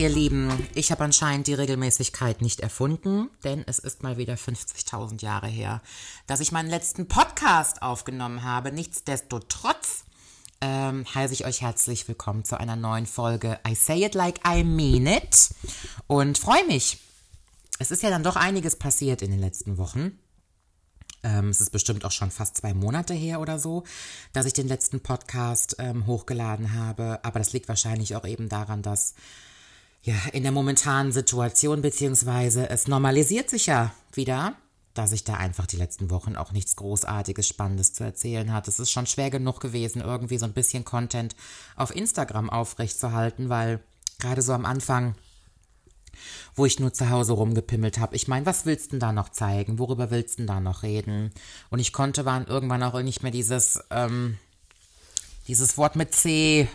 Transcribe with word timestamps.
ihr 0.00 0.08
Lieben, 0.08 0.66
ich 0.74 0.90
habe 0.92 1.04
anscheinend 1.04 1.46
die 1.46 1.52
Regelmäßigkeit 1.52 2.40
nicht 2.40 2.60
erfunden, 2.60 3.28
denn 3.44 3.62
es 3.66 3.78
ist 3.78 4.02
mal 4.02 4.16
wieder 4.16 4.36
50.000 4.36 5.20
Jahre 5.20 5.46
her, 5.46 5.82
dass 6.26 6.40
ich 6.40 6.52
meinen 6.52 6.70
letzten 6.70 7.06
Podcast 7.06 7.82
aufgenommen 7.82 8.42
habe. 8.42 8.72
Nichtsdestotrotz 8.72 10.04
ähm, 10.62 11.04
heiße 11.14 11.34
ich 11.34 11.44
euch 11.44 11.60
herzlich 11.60 12.08
willkommen 12.08 12.46
zu 12.46 12.58
einer 12.58 12.76
neuen 12.76 13.04
Folge 13.04 13.60
I 13.68 13.74
Say 13.74 14.06
It 14.06 14.14
Like 14.14 14.40
I 14.48 14.64
Mean 14.64 15.06
It 15.06 15.50
und 16.06 16.38
freue 16.38 16.64
mich. 16.64 17.00
Es 17.78 17.90
ist 17.90 18.02
ja 18.02 18.08
dann 18.08 18.22
doch 18.22 18.36
einiges 18.36 18.76
passiert 18.76 19.20
in 19.20 19.30
den 19.30 19.40
letzten 19.40 19.76
Wochen. 19.76 20.18
Ähm, 21.22 21.50
es 21.50 21.60
ist 21.60 21.72
bestimmt 21.72 22.06
auch 22.06 22.12
schon 22.12 22.30
fast 22.30 22.56
zwei 22.56 22.72
Monate 22.72 23.12
her 23.12 23.38
oder 23.38 23.58
so, 23.58 23.84
dass 24.32 24.46
ich 24.46 24.54
den 24.54 24.66
letzten 24.66 25.00
Podcast 25.00 25.76
ähm, 25.78 26.06
hochgeladen 26.06 26.72
habe. 26.72 27.22
Aber 27.22 27.38
das 27.38 27.52
liegt 27.52 27.68
wahrscheinlich 27.68 28.16
auch 28.16 28.24
eben 28.24 28.48
daran, 28.48 28.80
dass 28.80 29.12
ja 30.02 30.14
in 30.32 30.42
der 30.42 30.52
momentanen 30.52 31.12
Situation 31.12 31.82
beziehungsweise 31.82 32.68
es 32.70 32.88
normalisiert 32.88 33.50
sich 33.50 33.66
ja 33.66 33.92
wieder, 34.12 34.54
dass 34.94 35.12
ich 35.12 35.24
da 35.24 35.34
einfach 35.34 35.66
die 35.66 35.76
letzten 35.76 36.10
Wochen 36.10 36.36
auch 36.36 36.52
nichts 36.52 36.76
Großartiges, 36.76 37.46
Spannendes 37.46 37.92
zu 37.92 38.04
erzählen 38.04 38.52
hat. 38.52 38.66
Es 38.68 38.80
ist 38.80 38.90
schon 38.90 39.06
schwer 39.06 39.30
genug 39.30 39.60
gewesen, 39.60 40.02
irgendwie 40.02 40.38
so 40.38 40.46
ein 40.46 40.52
bisschen 40.52 40.84
Content 40.84 41.36
auf 41.76 41.94
Instagram 41.94 42.50
aufrechtzuerhalten, 42.50 43.48
weil 43.48 43.80
gerade 44.18 44.42
so 44.42 44.52
am 44.52 44.64
Anfang 44.64 45.14
wo 46.54 46.66
ich 46.66 46.80
nur 46.80 46.92
zu 46.92 47.10
Hause 47.10 47.32
rumgepimmelt 47.32 47.98
habe. 47.98 48.16
Ich 48.16 48.28
meine, 48.28 48.46
was 48.46 48.66
willst 48.66 48.86
du 48.86 48.90
denn 48.90 49.00
da 49.00 49.12
noch 49.12 49.30
zeigen? 49.30 49.78
Worüber 49.78 50.10
willst 50.10 50.34
du 50.34 50.36
denn 50.38 50.46
da 50.46 50.60
noch 50.60 50.82
reden? 50.82 51.32
Und 51.70 51.78
ich 51.78 51.92
konnte 51.92 52.24
waren 52.24 52.46
irgendwann 52.46 52.82
auch 52.82 53.00
nicht 53.00 53.22
mehr 53.22 53.32
dieses, 53.32 53.80
ähm, 53.90 54.38
dieses 55.48 55.78
Wort 55.78 55.96
mit 55.96 56.14
C 56.14 56.68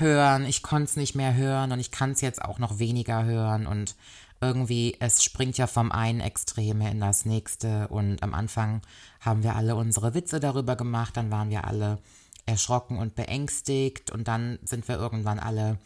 hören. 0.00 0.44
Ich 0.44 0.62
konnte 0.62 0.84
es 0.84 0.96
nicht 0.96 1.14
mehr 1.14 1.34
hören 1.34 1.72
und 1.72 1.80
ich 1.80 1.90
kann 1.90 2.12
es 2.12 2.20
jetzt 2.20 2.42
auch 2.42 2.58
noch 2.58 2.78
weniger 2.78 3.24
hören. 3.24 3.66
Und 3.66 3.96
irgendwie, 4.40 4.96
es 5.00 5.24
springt 5.24 5.58
ja 5.58 5.66
vom 5.66 5.90
einen 5.92 6.20
Extreme 6.20 6.90
in 6.90 7.00
das 7.00 7.24
nächste. 7.24 7.88
Und 7.88 8.22
am 8.22 8.34
Anfang 8.34 8.82
haben 9.20 9.42
wir 9.42 9.56
alle 9.56 9.76
unsere 9.76 10.14
Witze 10.14 10.40
darüber 10.40 10.76
gemacht, 10.76 11.16
dann 11.16 11.30
waren 11.30 11.50
wir 11.50 11.64
alle 11.64 11.98
erschrocken 12.46 12.98
und 12.98 13.14
beängstigt. 13.14 14.10
Und 14.10 14.28
dann 14.28 14.58
sind 14.64 14.88
wir 14.88 14.96
irgendwann 14.96 15.38
alle 15.38 15.78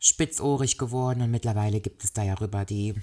spitzohrig 0.00 0.78
geworden. 0.78 1.22
Und 1.22 1.30
mittlerweile 1.30 1.80
gibt 1.80 2.04
es 2.04 2.12
da 2.12 2.22
ja 2.22 2.34
rüber 2.34 2.64
die 2.64 2.94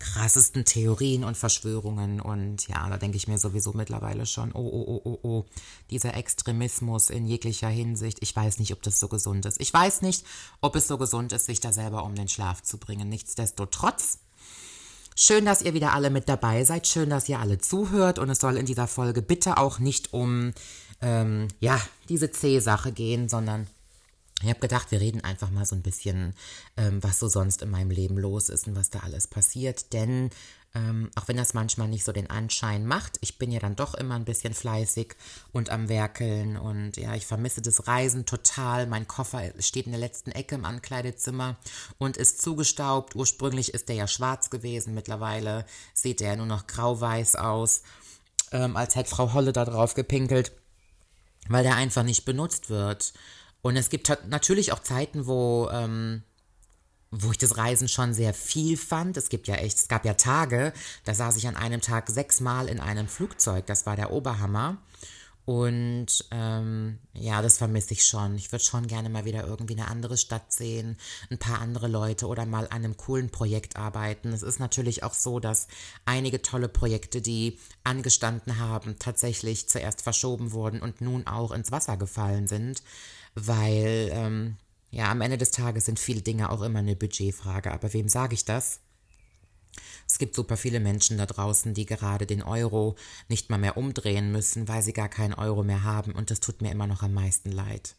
krassesten 0.00 0.64
Theorien 0.64 1.24
und 1.24 1.36
Verschwörungen 1.36 2.20
und 2.20 2.66
ja, 2.66 2.88
da 2.88 2.96
denke 2.96 3.18
ich 3.18 3.28
mir 3.28 3.38
sowieso 3.38 3.72
mittlerweile 3.74 4.26
schon, 4.26 4.50
oh, 4.52 4.58
oh, 4.58 4.84
oh, 4.88 5.00
oh, 5.04 5.18
oh, 5.22 5.44
dieser 5.90 6.14
Extremismus 6.14 7.10
in 7.10 7.26
jeglicher 7.26 7.68
Hinsicht, 7.68 8.18
ich 8.22 8.34
weiß 8.34 8.58
nicht, 8.58 8.72
ob 8.72 8.82
das 8.82 8.98
so 8.98 9.08
gesund 9.08 9.44
ist. 9.46 9.60
Ich 9.60 9.72
weiß 9.72 10.02
nicht, 10.02 10.24
ob 10.62 10.74
es 10.74 10.88
so 10.88 10.98
gesund 10.98 11.32
ist, 11.32 11.46
sich 11.46 11.60
da 11.60 11.72
selber 11.72 12.02
um 12.04 12.14
den 12.14 12.28
Schlaf 12.28 12.62
zu 12.62 12.78
bringen. 12.78 13.10
Nichtsdestotrotz, 13.10 14.18
schön, 15.14 15.44
dass 15.44 15.62
ihr 15.62 15.74
wieder 15.74 15.92
alle 15.92 16.08
mit 16.08 16.28
dabei 16.28 16.64
seid, 16.64 16.86
schön, 16.86 17.10
dass 17.10 17.28
ihr 17.28 17.38
alle 17.38 17.58
zuhört 17.58 18.18
und 18.18 18.30
es 18.30 18.40
soll 18.40 18.56
in 18.56 18.66
dieser 18.66 18.86
Folge 18.86 19.20
bitte 19.20 19.58
auch 19.58 19.78
nicht 19.78 20.14
um, 20.14 20.54
ähm, 21.02 21.48
ja, 21.60 21.78
diese 22.08 22.30
C-Sache 22.30 22.92
gehen, 22.92 23.28
sondern 23.28 23.66
ich 24.42 24.48
habe 24.48 24.60
gedacht, 24.60 24.90
wir 24.90 25.00
reden 25.00 25.22
einfach 25.22 25.50
mal 25.50 25.66
so 25.66 25.76
ein 25.76 25.82
bisschen, 25.82 26.34
ähm, 26.76 27.02
was 27.02 27.18
so 27.18 27.28
sonst 27.28 27.62
in 27.62 27.70
meinem 27.70 27.90
Leben 27.90 28.16
los 28.16 28.48
ist 28.48 28.66
und 28.66 28.76
was 28.76 28.90
da 28.90 29.00
alles 29.00 29.26
passiert. 29.26 29.92
Denn 29.92 30.30
ähm, 30.74 31.10
auch 31.16 31.26
wenn 31.26 31.36
das 31.36 31.52
manchmal 31.52 31.88
nicht 31.88 32.04
so 32.04 32.12
den 32.12 32.30
Anschein 32.30 32.86
macht, 32.86 33.18
ich 33.22 33.38
bin 33.38 33.50
ja 33.50 33.58
dann 33.58 33.74
doch 33.74 33.94
immer 33.94 34.14
ein 34.14 34.24
bisschen 34.24 34.54
fleißig 34.54 35.16
und 35.52 35.68
am 35.68 35.88
Werkeln 35.88 36.56
und 36.56 36.96
ja, 36.96 37.14
ich 37.14 37.26
vermisse 37.26 37.60
das 37.60 37.88
Reisen 37.88 38.24
total. 38.24 38.86
Mein 38.86 39.08
Koffer 39.08 39.42
steht 39.58 39.86
in 39.86 39.92
der 39.92 40.00
letzten 40.00 40.30
Ecke 40.30 40.54
im 40.54 40.64
Ankleidezimmer 40.64 41.56
und 41.98 42.16
ist 42.16 42.40
zugestaubt. 42.40 43.16
Ursprünglich 43.16 43.74
ist 43.74 43.88
der 43.88 43.96
ja 43.96 44.06
schwarz 44.06 44.48
gewesen, 44.48 44.94
mittlerweile 44.94 45.66
sieht 45.92 46.20
der 46.20 46.30
ja 46.30 46.36
nur 46.36 46.46
noch 46.46 46.68
grau-weiß 46.68 47.34
aus, 47.34 47.82
ähm, 48.52 48.76
als 48.76 48.94
hätte 48.94 49.10
Frau 49.10 49.32
Holle 49.32 49.52
da 49.52 49.64
drauf 49.64 49.94
gepinkelt, 49.94 50.52
weil 51.48 51.64
der 51.64 51.74
einfach 51.74 52.04
nicht 52.04 52.24
benutzt 52.24 52.70
wird. 52.70 53.12
Und 53.62 53.76
es 53.76 53.90
gibt 53.90 54.08
natürlich 54.28 54.72
auch 54.72 54.80
Zeiten, 54.80 55.26
wo, 55.26 55.68
ähm, 55.70 56.22
wo 57.10 57.30
ich 57.30 57.38
das 57.38 57.56
Reisen 57.56 57.88
schon 57.88 58.14
sehr 58.14 58.32
viel 58.32 58.76
fand. 58.76 59.16
Es 59.16 59.28
gibt 59.28 59.48
ja 59.48 59.56
echt, 59.56 59.76
es 59.76 59.88
gab 59.88 60.04
ja 60.04 60.14
Tage, 60.14 60.72
da 61.04 61.14
saß 61.14 61.36
ich 61.36 61.46
an 61.46 61.56
einem 61.56 61.80
Tag 61.80 62.08
sechsmal 62.08 62.68
in 62.68 62.80
einem 62.80 63.08
Flugzeug. 63.08 63.66
Das 63.66 63.86
war 63.86 63.96
der 63.96 64.12
Oberhammer. 64.12 64.78
Und 65.46 66.26
ähm, 66.30 66.98
ja, 67.12 67.42
das 67.42 67.58
vermisse 67.58 67.94
ich 67.94 68.06
schon. 68.06 68.36
Ich 68.36 68.52
würde 68.52 68.64
schon 68.64 68.86
gerne 68.86 69.08
mal 69.08 69.24
wieder 69.24 69.44
irgendwie 69.44 69.74
eine 69.74 69.88
andere 69.88 70.16
Stadt 70.16 70.52
sehen, 70.52 70.96
ein 71.28 71.38
paar 71.38 71.60
andere 71.60 71.88
Leute 71.88 72.28
oder 72.28 72.46
mal 72.46 72.66
an 72.66 72.84
einem 72.84 72.96
coolen 72.96 73.30
Projekt 73.30 73.76
arbeiten. 73.76 74.32
Es 74.32 74.42
ist 74.42 74.60
natürlich 74.60 75.02
auch 75.02 75.14
so, 75.14 75.40
dass 75.40 75.66
einige 76.04 76.40
tolle 76.42 76.68
Projekte, 76.68 77.20
die 77.20 77.58
angestanden 77.82 78.58
haben, 78.58 78.98
tatsächlich 79.00 79.68
zuerst 79.68 80.02
verschoben 80.02 80.52
wurden 80.52 80.82
und 80.82 81.00
nun 81.00 81.26
auch 81.26 81.50
ins 81.50 81.72
Wasser 81.72 81.96
gefallen 81.96 82.46
sind 82.46 82.82
weil 83.34 84.10
ähm, 84.12 84.56
ja, 84.90 85.10
am 85.10 85.20
Ende 85.20 85.38
des 85.38 85.52
Tages 85.52 85.84
sind 85.86 85.98
viele 85.98 86.22
Dinge 86.22 86.50
auch 86.50 86.62
immer 86.62 86.80
eine 86.80 86.96
Budgetfrage. 86.96 87.72
Aber 87.72 87.92
wem 87.92 88.08
sage 88.08 88.34
ich 88.34 88.44
das? 88.44 88.80
Es 90.06 90.18
gibt 90.18 90.34
super 90.34 90.56
viele 90.56 90.80
Menschen 90.80 91.18
da 91.18 91.26
draußen, 91.26 91.74
die 91.74 91.86
gerade 91.86 92.26
den 92.26 92.42
Euro 92.42 92.96
nicht 93.28 93.50
mal 93.50 93.58
mehr 93.58 93.76
umdrehen 93.76 94.32
müssen, 94.32 94.66
weil 94.66 94.82
sie 94.82 94.92
gar 94.92 95.08
keinen 95.08 95.34
Euro 95.34 95.62
mehr 95.62 95.84
haben. 95.84 96.12
Und 96.12 96.30
das 96.30 96.40
tut 96.40 96.60
mir 96.60 96.72
immer 96.72 96.88
noch 96.88 97.02
am 97.02 97.14
meisten 97.14 97.52
leid, 97.52 97.94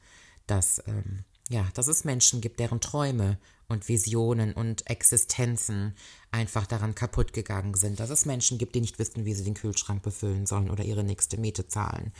dass, 0.48 0.84
ähm, 0.88 1.24
ja, 1.50 1.66
dass 1.74 1.88
es 1.88 2.04
Menschen 2.04 2.42
gibt, 2.42 2.60
deren 2.60 2.82
Träume 2.82 3.38
und 3.70 3.88
Visionen 3.88 4.52
und 4.52 4.90
Existenzen 4.90 5.96
einfach 6.30 6.68
daran 6.68 6.94
kaputt 6.94 7.32
gegangen 7.32 7.74
sind. 7.76 8.02
Dass 8.02 8.10
es 8.10 8.26
Menschen 8.26 8.58
gibt, 8.58 8.76
die 8.76 8.82
nicht 8.82 9.00
wissen, 9.00 9.24
wie 9.24 9.34
sie 9.34 9.46
den 9.46 9.54
Kühlschrank 9.54 10.04
befüllen 10.04 10.46
sollen 10.46 10.70
oder 10.70 10.84
ihre 10.84 11.06
nächste 11.06 11.38
Miete 11.38 11.70
zahlen. 11.70 12.12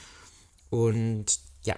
Und 0.70 1.42
ja, 1.64 1.76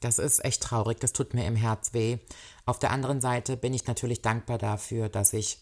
das 0.00 0.18
ist 0.18 0.44
echt 0.44 0.62
traurig, 0.62 1.00
das 1.00 1.12
tut 1.12 1.34
mir 1.34 1.46
im 1.46 1.56
Herz 1.56 1.92
weh. 1.92 2.18
Auf 2.66 2.78
der 2.78 2.90
anderen 2.90 3.20
Seite 3.20 3.56
bin 3.56 3.74
ich 3.74 3.86
natürlich 3.86 4.22
dankbar 4.22 4.58
dafür, 4.58 5.08
dass 5.08 5.32
ich 5.32 5.58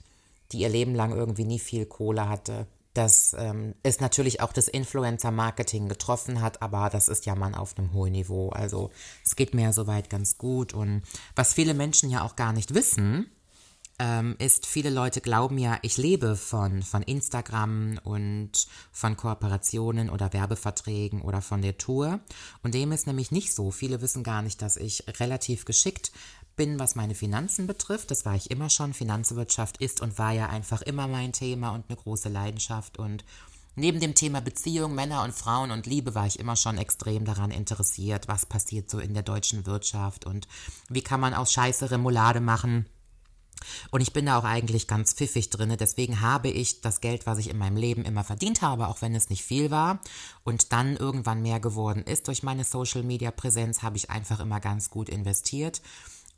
die 0.53 0.59
ihr 0.59 0.69
Leben 0.69 0.95
lang 0.95 1.13
irgendwie 1.13 1.45
nie 1.45 1.59
viel 1.59 1.87
Kohle 1.87 2.29
hatte. 2.29 2.67
Dass 2.95 3.37
ähm, 3.39 3.75
es 3.83 4.01
natürlich 4.01 4.41
auch 4.41 4.55
das 4.55 4.69
Influencer-Marketing 4.69 5.89
getroffen 5.89 6.41
hat, 6.41 6.63
aber 6.63 6.89
das 6.89 7.09
ist 7.09 7.27
ja 7.27 7.35
man 7.35 7.55
auf 7.55 7.77
einem 7.77 7.93
hohen 7.93 8.13
Niveau. 8.13 8.49
Also 8.51 8.91
es 9.25 9.37
geht 9.37 9.55
mir 9.55 9.65
ja 9.65 9.73
soweit 9.73 10.09
ganz 10.09 10.39
gut. 10.39 10.73
Und 10.73 11.03
was 11.35 11.53
viele 11.53 11.75
Menschen 11.75 12.09
ja 12.09 12.25
auch 12.25 12.37
gar 12.37 12.55
nicht 12.55 12.75
wissen, 12.75 13.31
ähm, 13.99 14.37
ist, 14.39 14.67
viele 14.67 14.91
Leute 14.91 15.21
glauben 15.21 15.59
ja, 15.59 15.79
ich 15.83 15.97
lebe 15.97 16.37
von, 16.37 16.83
von 16.83 17.03
Instagram 17.03 17.99
und 18.05 18.53
von 18.93 19.17
Kooperationen 19.17 20.11
oder 20.11 20.33
Werbeverträgen 20.33 21.23
oder 21.23 21.41
von 21.41 21.63
der 21.63 21.79
Tour. 21.79 22.21
Und 22.63 22.75
dem 22.75 22.93
ist 22.93 23.07
nämlich 23.07 23.31
nicht 23.31 23.55
so. 23.55 23.71
Viele 23.71 24.03
wissen 24.03 24.23
gar 24.23 24.43
nicht, 24.43 24.61
dass 24.61 24.77
ich 24.77 25.05
relativ 25.21 25.65
geschickt 25.65 26.13
bin, 26.57 26.79
was 26.79 26.95
meine 26.95 27.15
Finanzen 27.15 27.67
betrifft. 27.67 28.11
Das 28.11 28.25
war 28.25 28.35
ich 28.35 28.51
immer 28.51 28.71
schon. 28.71 28.93
Finanzwirtschaft 28.93 29.79
ist 29.79 30.01
und 30.01 30.19
war 30.19 30.33
ja 30.33 30.49
einfach 30.49 30.83
immer 30.83 31.09
mein 31.09 31.33
Thema 31.33 31.71
und 31.71 31.85
eine 31.89 31.97
große 31.97 32.29
Leidenschaft. 32.29 32.99
Und 32.99 33.25
neben 33.77 34.01
dem 34.01 34.15
Thema 34.15 34.41
Beziehung, 34.41 34.95
Männer 34.95 35.23
und 35.23 35.35
Frauen 35.35 35.71
und 35.71 35.87
Liebe 35.87 36.15
war 36.15 36.27
ich 36.27 36.39
immer 36.39 36.57
schon 36.57 36.77
extrem 36.77 37.25
daran 37.25 37.51
interessiert, 37.51 38.29
was 38.29 38.45
passiert 38.45 38.91
so 38.91 38.99
in 38.99 39.15
der 39.15 39.23
deutschen 39.23 39.65
Wirtschaft 39.65 40.27
und 40.27 40.49
wie 40.89 41.03
kann 41.03 41.21
man 41.21 41.35
aus 41.35 41.53
Scheiße 41.53 41.91
Remoulade 41.91 42.41
machen 42.41 42.87
und 43.91 44.01
ich 44.01 44.13
bin 44.13 44.27
da 44.27 44.39
auch 44.39 44.45
eigentlich 44.45 44.87
ganz 44.87 45.13
pfiffig 45.13 45.51
drinne. 45.51 45.77
Deswegen 45.77 46.21
habe 46.21 46.49
ich 46.49 46.81
das 46.81 47.01
Geld, 47.01 47.27
was 47.27 47.39
ich 47.39 47.51
in 47.51 47.59
meinem 47.59 47.77
Leben 47.77 48.05
immer 48.05 48.25
verdient 48.25 48.63
habe, 48.63 48.89
auch 48.89 49.03
wenn 49.03 49.15
es 49.15 49.31
nicht 49.31 49.45
viel 49.45 49.71
war 49.71 50.01
und 50.45 50.73
dann 50.73 50.97
irgendwann 50.97 51.43
mehr 51.43 51.61
geworden 51.61 52.03
ist 52.03 52.29
durch 52.29 52.43
meine 52.43 52.65
Social 52.65 53.03
Media 53.03 53.31
Präsenz, 53.31 53.83
habe 53.83 53.97
ich 53.97 54.11
einfach 54.11 54.41
immer 54.41 54.61
ganz 54.61 54.91
gut 54.91 55.09
investiert. 55.09 55.83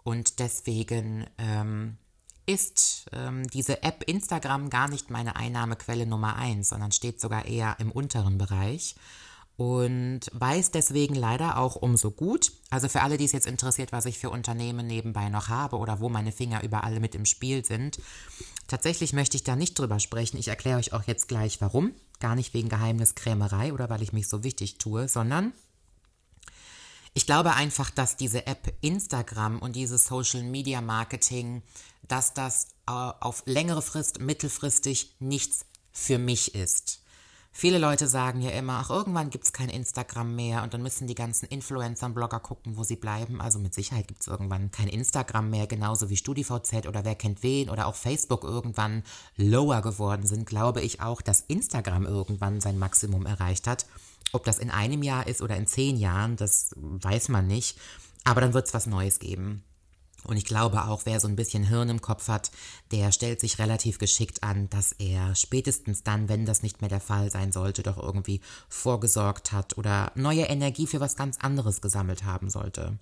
Und 0.04 0.38
deswegen 0.38 1.26
ähm, 1.38 1.98
ist 2.46 3.06
ähm, 3.12 3.46
diese 3.48 3.82
App 3.82 4.04
Instagram 4.04 4.70
gar 4.70 4.88
nicht 4.88 5.10
meine 5.10 5.36
Einnahmequelle 5.36 6.06
Nummer 6.06 6.36
eins, 6.36 6.70
sondern 6.70 6.92
steht 6.92 7.20
sogar 7.20 7.44
eher 7.44 7.76
im 7.78 7.92
unteren 7.92 8.38
Bereich 8.38 8.94
und 9.58 10.20
weiß 10.32 10.70
deswegen 10.70 11.16
leider 11.16 11.58
auch 11.58 11.74
umso 11.74 12.12
gut. 12.12 12.52
Also 12.70 12.88
für 12.88 13.02
alle, 13.02 13.18
die 13.18 13.24
es 13.24 13.32
jetzt 13.32 13.48
interessiert, 13.48 13.90
was 13.90 14.06
ich 14.06 14.16
für 14.16 14.30
Unternehmen 14.30 14.86
nebenbei 14.86 15.28
noch 15.30 15.48
habe 15.48 15.78
oder 15.78 15.98
wo 15.98 16.08
meine 16.08 16.30
Finger 16.30 16.62
überall 16.62 17.00
mit 17.00 17.16
im 17.16 17.26
Spiel 17.26 17.64
sind. 17.64 17.98
Tatsächlich 18.68 19.12
möchte 19.12 19.36
ich 19.36 19.42
da 19.42 19.56
nicht 19.56 19.76
drüber 19.76 19.98
sprechen. 19.98 20.38
Ich 20.38 20.46
erkläre 20.46 20.78
euch 20.78 20.92
auch 20.92 21.02
jetzt 21.08 21.26
gleich 21.26 21.60
warum. 21.60 21.92
Gar 22.20 22.36
nicht 22.36 22.54
wegen 22.54 22.68
Geheimniskrämerei 22.68 23.72
oder 23.72 23.90
weil 23.90 24.00
ich 24.00 24.12
mich 24.12 24.28
so 24.28 24.44
wichtig 24.44 24.78
tue, 24.78 25.08
sondern 25.08 25.52
ich 27.12 27.26
glaube 27.26 27.54
einfach, 27.54 27.90
dass 27.90 28.16
diese 28.16 28.46
App 28.46 28.72
Instagram 28.80 29.58
und 29.58 29.74
dieses 29.74 30.06
Social 30.06 30.44
Media 30.44 30.80
Marketing, 30.80 31.62
dass 32.06 32.32
das 32.32 32.68
äh, 32.86 32.92
auf 32.92 33.42
längere 33.44 33.82
Frist, 33.82 34.20
mittelfristig 34.20 35.16
nichts 35.18 35.66
für 35.90 36.18
mich 36.18 36.54
ist. 36.54 37.00
Viele 37.60 37.78
Leute 37.78 38.06
sagen 38.06 38.40
ja 38.40 38.50
immer, 38.50 38.74
ach, 38.74 38.90
irgendwann 38.90 39.30
gibt 39.30 39.42
es 39.42 39.52
kein 39.52 39.68
Instagram 39.68 40.36
mehr 40.36 40.62
und 40.62 40.74
dann 40.74 40.80
müssen 40.80 41.08
die 41.08 41.16
ganzen 41.16 41.46
Influencer 41.46 42.06
und 42.06 42.14
Blogger 42.14 42.38
gucken, 42.38 42.76
wo 42.76 42.84
sie 42.84 42.94
bleiben. 42.94 43.40
Also 43.40 43.58
mit 43.58 43.74
Sicherheit 43.74 44.06
gibt 44.06 44.20
es 44.20 44.28
irgendwann 44.28 44.70
kein 44.70 44.86
Instagram 44.86 45.50
mehr, 45.50 45.66
genauso 45.66 46.08
wie 46.08 46.16
StudiVZ 46.16 46.86
oder 46.86 47.04
wer 47.04 47.16
kennt 47.16 47.42
wen 47.42 47.68
oder 47.68 47.88
auch 47.88 47.96
Facebook 47.96 48.44
irgendwann 48.44 49.02
lower 49.36 49.82
geworden 49.82 50.24
sind, 50.24 50.46
glaube 50.46 50.82
ich 50.82 51.00
auch, 51.00 51.20
dass 51.20 51.40
Instagram 51.40 52.06
irgendwann 52.06 52.60
sein 52.60 52.78
Maximum 52.78 53.26
erreicht 53.26 53.66
hat. 53.66 53.86
Ob 54.30 54.44
das 54.44 54.60
in 54.60 54.70
einem 54.70 55.02
Jahr 55.02 55.26
ist 55.26 55.42
oder 55.42 55.56
in 55.56 55.66
zehn 55.66 55.96
Jahren, 55.96 56.36
das 56.36 56.76
weiß 56.76 57.28
man 57.28 57.48
nicht. 57.48 57.76
Aber 58.22 58.40
dann 58.40 58.54
wird 58.54 58.68
es 58.68 58.74
was 58.74 58.86
Neues 58.86 59.18
geben. 59.18 59.64
Und 60.28 60.36
ich 60.36 60.44
glaube 60.44 60.84
auch, 60.84 61.06
wer 61.06 61.20
so 61.20 61.26
ein 61.26 61.36
bisschen 61.36 61.64
Hirn 61.64 61.88
im 61.88 62.02
Kopf 62.02 62.28
hat, 62.28 62.50
der 62.92 63.12
stellt 63.12 63.40
sich 63.40 63.58
relativ 63.58 63.98
geschickt 63.98 64.42
an, 64.42 64.68
dass 64.68 64.92
er 64.92 65.34
spätestens 65.34 66.02
dann, 66.02 66.28
wenn 66.28 66.44
das 66.44 66.62
nicht 66.62 66.82
mehr 66.82 66.90
der 66.90 67.00
Fall 67.00 67.30
sein 67.30 67.50
sollte, 67.50 67.82
doch 67.82 67.96
irgendwie 67.96 68.42
vorgesorgt 68.68 69.52
hat 69.52 69.78
oder 69.78 70.12
neue 70.16 70.42
Energie 70.42 70.86
für 70.86 71.00
was 71.00 71.16
ganz 71.16 71.38
anderes 71.38 71.80
gesammelt 71.80 72.24
haben 72.24 72.50
sollte. 72.50 72.98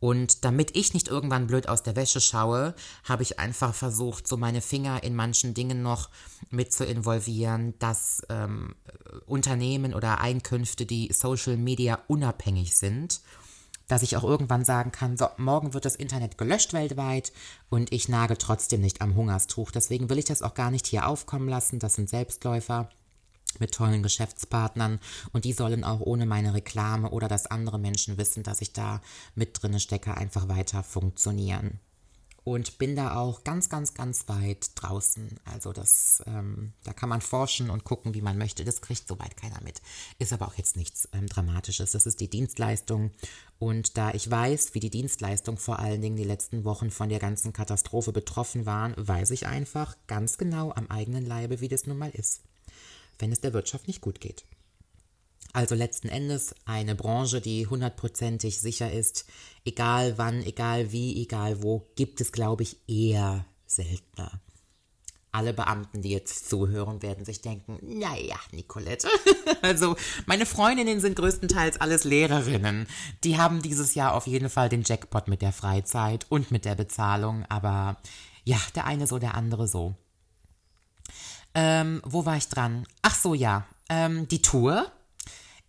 Und 0.00 0.44
damit 0.44 0.76
ich 0.76 0.92
nicht 0.92 1.06
irgendwann 1.06 1.46
blöd 1.46 1.68
aus 1.68 1.84
der 1.84 1.94
Wäsche 1.94 2.20
schaue, 2.20 2.74
habe 3.04 3.22
ich 3.22 3.38
einfach 3.38 3.72
versucht, 3.72 4.26
so 4.26 4.36
meine 4.36 4.60
Finger 4.60 5.04
in 5.04 5.14
manchen 5.14 5.54
Dingen 5.54 5.82
noch 5.82 6.08
mit 6.48 6.72
zu 6.72 6.84
involvieren, 6.84 7.74
dass 7.78 8.22
ähm, 8.28 8.74
Unternehmen 9.26 9.94
oder 9.94 10.20
Einkünfte, 10.20 10.84
die 10.84 11.12
Social 11.12 11.56
Media 11.56 12.00
unabhängig 12.08 12.76
sind, 12.76 13.20
dass 13.90 14.02
ich 14.02 14.16
auch 14.16 14.24
irgendwann 14.24 14.64
sagen 14.64 14.92
kann, 14.92 15.16
so, 15.16 15.26
morgen 15.36 15.74
wird 15.74 15.84
das 15.84 15.96
Internet 15.96 16.38
gelöscht 16.38 16.72
weltweit 16.72 17.32
und 17.70 17.92
ich 17.92 18.08
nage 18.08 18.38
trotzdem 18.38 18.80
nicht 18.80 19.02
am 19.02 19.16
Hungerstuch. 19.16 19.72
Deswegen 19.72 20.08
will 20.08 20.18
ich 20.18 20.26
das 20.26 20.42
auch 20.42 20.54
gar 20.54 20.70
nicht 20.70 20.86
hier 20.86 21.08
aufkommen 21.08 21.48
lassen. 21.48 21.80
Das 21.80 21.94
sind 21.94 22.08
Selbstläufer 22.08 22.88
mit 23.58 23.72
tollen 23.72 24.04
Geschäftspartnern 24.04 25.00
und 25.32 25.44
die 25.44 25.52
sollen 25.52 25.82
auch 25.82 26.00
ohne 26.00 26.24
meine 26.24 26.54
Reklame 26.54 27.10
oder 27.10 27.26
dass 27.26 27.48
andere 27.48 27.80
Menschen 27.80 28.16
wissen, 28.16 28.44
dass 28.44 28.60
ich 28.60 28.72
da 28.72 29.00
mit 29.34 29.60
drinne 29.60 29.80
stecke, 29.80 30.16
einfach 30.16 30.48
weiter 30.48 30.84
funktionieren 30.84 31.80
und 32.44 32.78
bin 32.78 32.96
da 32.96 33.16
auch 33.16 33.44
ganz, 33.44 33.68
ganz, 33.68 33.94
ganz 33.94 34.28
weit 34.28 34.70
draußen. 34.74 35.38
Also 35.44 35.72
das, 35.72 36.22
ähm, 36.26 36.72
da 36.84 36.92
kann 36.92 37.08
man 37.08 37.20
forschen 37.20 37.70
und 37.70 37.84
gucken, 37.84 38.14
wie 38.14 38.22
man 38.22 38.38
möchte. 38.38 38.64
Das 38.64 38.80
kriegt 38.80 39.06
soweit 39.06 39.36
keiner 39.36 39.60
mit. 39.62 39.82
Ist 40.18 40.32
aber 40.32 40.48
auch 40.48 40.54
jetzt 40.54 40.76
nichts 40.76 41.08
ähm, 41.12 41.26
Dramatisches. 41.26 41.92
Das 41.92 42.06
ist 42.06 42.20
die 42.20 42.30
Dienstleistung. 42.30 43.10
Und 43.58 43.96
da 43.98 44.12
ich 44.12 44.30
weiß, 44.30 44.74
wie 44.74 44.80
die 44.80 44.90
Dienstleistung 44.90 45.58
vor 45.58 45.78
allen 45.78 46.00
Dingen 46.00 46.16
die 46.16 46.24
letzten 46.24 46.64
Wochen 46.64 46.90
von 46.90 47.08
der 47.08 47.18
ganzen 47.18 47.52
Katastrophe 47.52 48.12
betroffen 48.12 48.64
waren, 48.64 48.94
weiß 48.96 49.30
ich 49.32 49.46
einfach 49.46 49.96
ganz 50.06 50.38
genau 50.38 50.72
am 50.72 50.86
eigenen 50.86 51.26
Leibe, 51.26 51.60
wie 51.60 51.68
das 51.68 51.86
nun 51.86 51.98
mal 51.98 52.10
ist, 52.10 52.40
wenn 53.18 53.32
es 53.32 53.40
der 53.40 53.52
Wirtschaft 53.52 53.86
nicht 53.86 54.00
gut 54.00 54.20
geht. 54.20 54.44
Also 55.52 55.74
letzten 55.74 56.08
Endes 56.08 56.54
eine 56.64 56.94
Branche, 56.94 57.40
die 57.40 57.66
hundertprozentig 57.66 58.60
sicher 58.60 58.92
ist, 58.92 59.26
egal 59.64 60.16
wann, 60.16 60.42
egal 60.42 60.92
wie, 60.92 61.20
egal 61.20 61.62
wo, 61.62 61.88
gibt 61.96 62.20
es, 62.20 62.32
glaube 62.32 62.62
ich, 62.62 62.76
eher 62.88 63.44
seltener. 63.66 64.40
Alle 65.32 65.52
Beamten, 65.52 66.02
die 66.02 66.10
jetzt 66.10 66.48
zuhören, 66.48 67.02
werden 67.02 67.24
sich 67.24 67.40
denken, 67.40 67.78
naja, 67.82 68.36
Nicolette. 68.52 69.08
also 69.62 69.96
meine 70.26 70.44
Freundinnen 70.44 71.00
sind 71.00 71.14
größtenteils 71.16 71.80
alles 71.80 72.02
Lehrerinnen. 72.02 72.88
Die 73.22 73.38
haben 73.38 73.62
dieses 73.62 73.94
Jahr 73.94 74.14
auf 74.14 74.26
jeden 74.26 74.50
Fall 74.50 74.68
den 74.68 74.82
Jackpot 74.82 75.28
mit 75.28 75.40
der 75.40 75.52
Freizeit 75.52 76.26
und 76.30 76.50
mit 76.50 76.64
der 76.64 76.74
Bezahlung, 76.74 77.44
aber 77.48 77.96
ja, 78.44 78.58
der 78.74 78.86
eine 78.86 79.06
so, 79.06 79.18
der 79.18 79.34
andere 79.34 79.68
so. 79.68 79.94
Ähm, 81.54 82.00
wo 82.04 82.24
war 82.26 82.36
ich 82.36 82.48
dran? 82.48 82.86
Ach 83.02 83.14
so, 83.14 83.34
ja. 83.34 83.66
Ähm, 83.88 84.26
die 84.28 84.42
Tour 84.42 84.90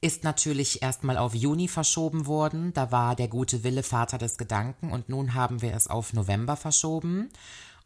ist 0.02 0.24
natürlich 0.24 0.82
erstmal 0.82 1.18
auf 1.18 1.36
Juni 1.36 1.68
verschoben 1.68 2.26
worden. 2.26 2.74
Da 2.74 2.92
war 2.92 3.16
der 3.16 3.28
gute 3.28 3.64
Wille 3.64 3.84
Vater 3.84 4.18
des 4.18 4.38
Gedanken 4.38 4.92
und 4.92 5.10
nun 5.10 5.36
haben 5.36 5.62
wir 5.62 5.76
es 5.76 5.88
auf 5.88 6.14
November 6.14 6.58
verschoben. 6.58 7.30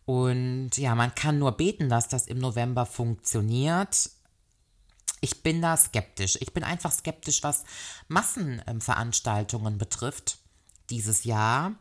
Und 0.06 0.78
ja, 0.78 0.96
man 0.96 1.14
kann 1.14 1.40
nur 1.40 1.52
beten, 1.52 1.90
dass 1.90 2.08
das 2.08 2.28
im 2.28 2.38
November 2.38 2.86
funktioniert. 2.86 4.10
Ich 5.20 5.44
bin 5.44 5.62
da 5.62 5.76
skeptisch. 5.76 6.38
Ich 6.40 6.54
bin 6.54 6.64
einfach 6.64 6.92
skeptisch, 6.92 7.44
was 7.44 7.66
Massenveranstaltungen 8.08 9.78
betrifft 9.78 10.38
dieses 10.90 11.26
Jahr. 11.26 11.74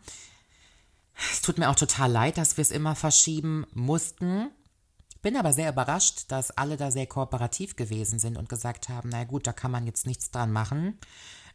Es 1.30 1.42
tut 1.42 1.58
mir 1.58 1.70
auch 1.70 1.76
total 1.76 2.10
leid, 2.10 2.38
dass 2.38 2.56
wir 2.56 2.62
es 2.62 2.70
immer 2.70 2.96
verschieben 2.96 3.66
mussten. 3.72 4.50
Bin 5.24 5.38
aber 5.38 5.54
sehr 5.54 5.70
überrascht, 5.70 6.26
dass 6.28 6.50
alle 6.50 6.76
da 6.76 6.90
sehr 6.90 7.06
kooperativ 7.06 7.76
gewesen 7.76 8.18
sind 8.18 8.36
und 8.36 8.50
gesagt 8.50 8.90
haben, 8.90 9.08
na 9.08 9.24
gut, 9.24 9.46
da 9.46 9.54
kann 9.54 9.70
man 9.70 9.86
jetzt 9.86 10.06
nichts 10.06 10.30
dran 10.30 10.52
machen. 10.52 10.98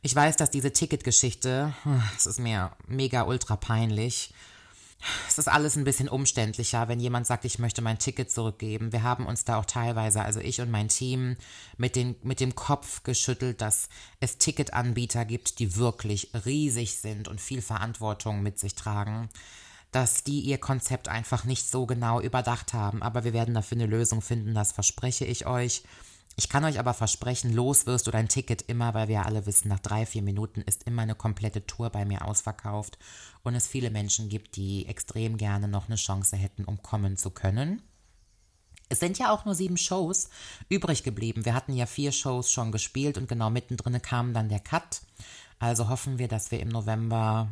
Ich 0.02 0.16
weiß, 0.16 0.38
dass 0.38 0.50
diese 0.50 0.74
Ticketgeschichte, 0.74 1.72
es 2.18 2.26
ist 2.26 2.40
mir 2.40 2.72
mega 2.88 3.28
ultra 3.28 3.58
peinlich. 3.58 4.34
Es 5.28 5.38
ist 5.38 5.48
alles 5.48 5.76
ein 5.76 5.84
bisschen 5.84 6.10
umständlicher, 6.10 6.88
wenn 6.88 7.00
jemand 7.00 7.28
sagt, 7.28 7.46
ich 7.46 7.60
möchte 7.60 7.84
mein 7.84 8.00
Ticket 8.00 8.32
zurückgeben. 8.32 8.92
Wir 8.92 9.04
haben 9.04 9.28
uns 9.28 9.46
da 9.46 9.58
auch 9.58 9.66
teilweise, 9.66 10.24
also 10.24 10.40
ich 10.40 10.62
und 10.62 10.72
mein 10.72 10.88
Team, 10.88 11.38
mit, 11.78 11.96
den, 11.96 12.16
mit 12.24 12.40
dem 12.40 12.56
Kopf 12.56 13.04
geschüttelt, 13.04 13.62
dass 13.62 13.88
es 14.20 14.40
Ticketanbieter 14.40 15.26
gibt, 15.26 15.60
die 15.60 15.76
wirklich 15.76 16.32
riesig 16.44 16.96
sind 16.96 17.28
und 17.28 17.40
viel 17.40 17.62
Verantwortung 17.62 18.42
mit 18.42 18.58
sich 18.58 18.74
tragen 18.74 19.30
dass 19.92 20.24
die 20.24 20.42
ihr 20.42 20.58
Konzept 20.58 21.08
einfach 21.08 21.46
nicht 21.46 21.70
so 21.70 21.86
genau 21.86 22.22
überdacht 22.22 22.74
haben. 22.74 23.02
Aber 23.02 23.24
wir 23.24 23.34
werden 23.34 23.54
dafür 23.54 23.78
eine 23.78 23.88
Lösung 23.88 24.22
finden, 24.22 24.54
das 24.54 24.72
verspreche 24.72 25.26
ich 25.26 25.46
euch. 25.46 25.84
Ich 26.36 26.48
kann 26.48 26.64
euch 26.64 26.80
aber 26.80 26.94
versprechen, 26.94 27.54
los 27.54 27.86
wirst 27.86 28.08
du 28.08 28.12
dein 28.12 28.30
Ticket 28.30 28.62
immer, 28.62 28.94
weil 28.94 29.10
wir 29.10 29.26
alle 29.26 29.46
wissen, 29.46 29.68
nach 29.68 29.80
drei, 29.80 30.06
vier 30.06 30.22
Minuten 30.22 30.62
ist 30.62 30.84
immer 30.84 31.02
eine 31.02 31.16
komplette 31.16 31.66
Tour 31.66 31.90
bei 31.90 32.06
mir 32.06 32.26
ausverkauft 32.26 32.98
und 33.44 33.56
es 33.56 33.68
viele 33.68 33.90
Menschen 33.90 34.30
gibt, 34.30 34.56
die 34.56 34.86
extrem 34.86 35.36
gerne 35.36 35.68
noch 35.68 35.88
eine 35.88 35.98
Chance 35.98 36.38
hätten, 36.38 36.64
um 36.64 36.82
kommen 36.82 37.18
zu 37.18 37.32
können. 37.32 37.82
Es 38.88 39.00
sind 39.00 39.20
ja 39.20 39.32
auch 39.32 39.46
nur 39.46 39.54
sieben 39.54 39.78
Shows 39.78 40.30
übrig 40.70 41.04
geblieben. 41.04 41.46
Wir 41.46 41.54
hatten 41.54 41.74
ja 41.74 41.86
vier 41.86 42.12
Shows 42.12 42.52
schon 42.52 42.72
gespielt 42.72 43.18
und 43.18 43.28
genau 43.28 43.50
mittendrin 43.50 44.02
kam 44.02 44.34
dann 44.34 44.50
der 44.50 44.62
Cut. 44.62 45.02
Also 45.60 45.90
hoffen 45.90 46.20
wir, 46.20 46.28
dass 46.28 46.52
wir 46.52 46.62
im 46.62 46.70
November 46.70 47.50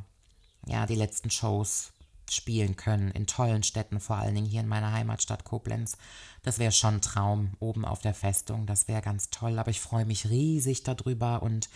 ja 0.65 0.85
die 0.85 0.95
letzten 0.95 1.29
Shows 1.29 1.91
spielen 2.33 2.75
können 2.75 3.11
in 3.11 3.27
tollen 3.27 3.63
Städten, 3.63 3.99
vor 3.99 4.17
allen 4.17 4.35
Dingen 4.35 4.47
hier 4.47 4.61
in 4.61 4.67
meiner 4.67 4.91
Heimatstadt 4.91 5.43
Koblenz. 5.43 5.97
Das 6.43 6.59
wäre 6.59 6.71
schon 6.71 6.95
ein 6.95 7.01
Traum 7.01 7.51
oben 7.59 7.85
auf 7.85 8.01
der 8.01 8.13
Festung, 8.13 8.65
das 8.65 8.87
wäre 8.87 9.01
ganz 9.01 9.29
toll, 9.29 9.59
aber 9.59 9.71
ich 9.71 9.81
freue 9.81 10.05
mich 10.05 10.29
riesig 10.29 10.83
darüber 10.83 11.41
und 11.41 11.69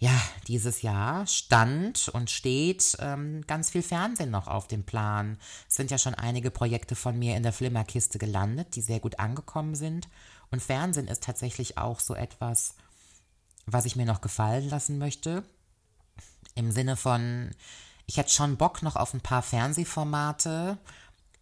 ja, 0.00 0.18
dieses 0.48 0.80
Jahr 0.80 1.26
stand 1.26 2.08
und 2.08 2.30
steht 2.30 2.96
ähm, 3.00 3.42
ganz 3.46 3.68
viel 3.68 3.82
Fernsehen 3.82 4.30
noch 4.30 4.48
auf 4.48 4.66
dem 4.66 4.82
Plan. 4.82 5.36
Es 5.68 5.76
sind 5.76 5.90
ja 5.90 5.98
schon 5.98 6.14
einige 6.14 6.50
Projekte 6.50 6.96
von 6.96 7.18
mir 7.18 7.36
in 7.36 7.42
der 7.42 7.52
Flimmerkiste 7.52 8.18
gelandet, 8.18 8.76
die 8.76 8.80
sehr 8.80 8.98
gut 8.98 9.18
angekommen 9.18 9.74
sind. 9.74 10.08
Und 10.50 10.62
Fernsehen 10.62 11.06
ist 11.06 11.22
tatsächlich 11.22 11.76
auch 11.76 12.00
so 12.00 12.14
etwas, 12.14 12.76
was 13.66 13.84
ich 13.84 13.94
mir 13.94 14.06
noch 14.06 14.22
gefallen 14.22 14.70
lassen 14.70 14.96
möchte. 14.96 15.44
Im 16.54 16.72
Sinne 16.72 16.96
von, 16.96 17.50
ich 18.10 18.16
hätte 18.16 18.32
schon 18.32 18.56
Bock 18.56 18.82
noch 18.82 18.96
auf 18.96 19.14
ein 19.14 19.20
paar 19.20 19.40
Fernsehformate. 19.40 20.78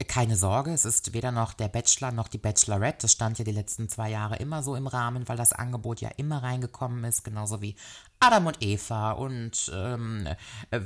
Keine 0.06 0.36
Sorge, 0.36 0.70
es 0.70 0.84
ist 0.84 1.14
weder 1.14 1.32
noch 1.32 1.54
der 1.54 1.68
Bachelor 1.68 2.12
noch 2.12 2.28
die 2.28 2.36
Bachelorette. 2.36 2.98
Das 3.00 3.12
stand 3.12 3.38
ja 3.38 3.44
die 3.46 3.52
letzten 3.52 3.88
zwei 3.88 4.10
Jahre 4.10 4.36
immer 4.36 4.62
so 4.62 4.76
im 4.76 4.86
Rahmen, 4.86 5.26
weil 5.30 5.38
das 5.38 5.54
Angebot 5.54 6.02
ja 6.02 6.10
immer 6.18 6.42
reingekommen 6.42 7.04
ist, 7.04 7.24
genauso 7.24 7.62
wie 7.62 7.74
Adam 8.20 8.48
und 8.48 8.58
Eva 8.60 9.12
und 9.12 9.72
ähm, 9.74 10.28
äh, 10.70 10.80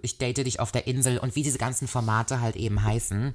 ich 0.00 0.16
date 0.16 0.38
dich 0.38 0.60
auf 0.60 0.72
der 0.72 0.86
Insel 0.86 1.18
und 1.18 1.36
wie 1.36 1.42
diese 1.42 1.58
ganzen 1.58 1.88
Formate 1.88 2.40
halt 2.40 2.56
eben 2.56 2.82
heißen. 2.82 3.34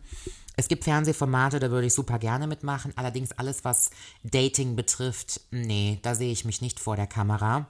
Es 0.56 0.70
gibt 0.70 0.86
Fernsehformate, 0.86 1.60
da 1.60 1.70
würde 1.70 1.86
ich 1.86 1.94
super 1.94 2.18
gerne 2.18 2.48
mitmachen. 2.48 2.94
Allerdings 2.96 3.34
alles, 3.34 3.64
was 3.66 3.92
Dating 4.24 4.76
betrifft, 4.76 5.42
nee, 5.52 6.00
da 6.02 6.16
sehe 6.16 6.32
ich 6.32 6.44
mich 6.44 6.60
nicht 6.60 6.80
vor 6.80 6.96
der 6.96 7.08
Kamera 7.08 7.68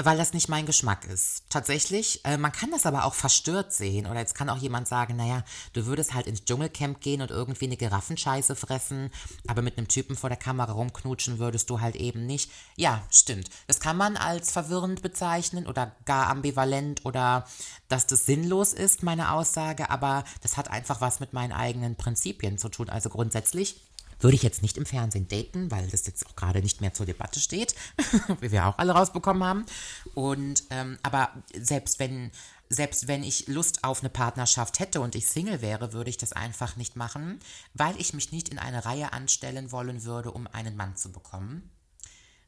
weil 0.00 0.16
das 0.16 0.32
nicht 0.32 0.48
mein 0.48 0.64
Geschmack 0.64 1.06
ist. 1.06 1.42
Tatsächlich, 1.48 2.24
äh, 2.24 2.36
man 2.36 2.52
kann 2.52 2.70
das 2.70 2.86
aber 2.86 3.04
auch 3.04 3.14
verstört 3.14 3.72
sehen. 3.72 4.06
Oder 4.06 4.20
jetzt 4.20 4.36
kann 4.36 4.48
auch 4.48 4.58
jemand 4.58 4.86
sagen, 4.86 5.16
naja, 5.16 5.42
du 5.72 5.86
würdest 5.86 6.14
halt 6.14 6.28
ins 6.28 6.44
Dschungelcamp 6.44 7.00
gehen 7.00 7.20
und 7.20 7.32
irgendwie 7.32 7.64
eine 7.64 7.76
Giraffenscheiße 7.76 8.54
fressen, 8.54 9.10
aber 9.48 9.60
mit 9.60 9.76
einem 9.76 9.88
Typen 9.88 10.16
vor 10.16 10.30
der 10.30 10.38
Kamera 10.38 10.70
rumknutschen 10.72 11.40
würdest 11.40 11.68
du 11.68 11.80
halt 11.80 11.96
eben 11.96 12.26
nicht. 12.26 12.50
Ja, 12.76 13.02
stimmt. 13.10 13.50
Das 13.66 13.80
kann 13.80 13.96
man 13.96 14.16
als 14.16 14.52
verwirrend 14.52 15.02
bezeichnen 15.02 15.66
oder 15.66 15.96
gar 16.04 16.28
ambivalent 16.28 17.04
oder 17.04 17.44
dass 17.88 18.06
das 18.06 18.24
sinnlos 18.24 18.74
ist, 18.74 19.02
meine 19.02 19.32
Aussage, 19.32 19.90
aber 19.90 20.22
das 20.42 20.56
hat 20.56 20.70
einfach 20.70 21.00
was 21.00 21.18
mit 21.18 21.32
meinen 21.32 21.52
eigenen 21.52 21.96
Prinzipien 21.96 22.56
zu 22.56 22.68
tun. 22.68 22.88
Also 22.88 23.08
grundsätzlich 23.08 23.80
Würde 24.20 24.34
ich 24.34 24.42
jetzt 24.42 24.62
nicht 24.62 24.76
im 24.76 24.86
Fernsehen 24.86 25.28
daten, 25.28 25.70
weil 25.70 25.88
das 25.88 26.06
jetzt 26.06 26.26
auch 26.26 26.34
gerade 26.34 26.60
nicht 26.60 26.80
mehr 26.80 26.92
zur 26.92 27.06
Debatte 27.06 27.40
steht, 27.40 27.74
wie 28.40 28.50
wir 28.50 28.66
auch 28.66 28.78
alle 28.78 28.92
rausbekommen 28.92 29.44
haben. 29.44 29.66
Und 30.14 30.64
ähm, 30.70 30.98
aber 31.02 31.30
selbst 31.54 31.98
wenn 31.98 32.30
selbst 32.70 33.08
wenn 33.08 33.22
ich 33.22 33.46
Lust 33.48 33.84
auf 33.84 34.00
eine 34.00 34.10
Partnerschaft 34.10 34.78
hätte 34.78 35.00
und 35.00 35.14
ich 35.14 35.28
Single 35.28 35.62
wäre, 35.62 35.92
würde 35.92 36.10
ich 36.10 36.18
das 36.18 36.32
einfach 36.32 36.76
nicht 36.76 36.96
machen, 36.96 37.40
weil 37.74 37.98
ich 37.98 38.12
mich 38.12 38.30
nicht 38.30 38.50
in 38.50 38.58
eine 38.58 38.84
Reihe 38.84 39.12
anstellen 39.12 39.72
wollen 39.72 40.04
würde, 40.04 40.32
um 40.32 40.46
einen 40.46 40.76
Mann 40.76 40.96
zu 40.96 41.10
bekommen. 41.10 41.70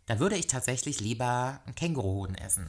Da 0.06 0.18
würde 0.18 0.36
ich 0.36 0.46
tatsächlich 0.46 1.00
lieber 1.00 1.60
einen 1.64 1.74
Känguruhoden 1.74 2.34
essen. 2.36 2.66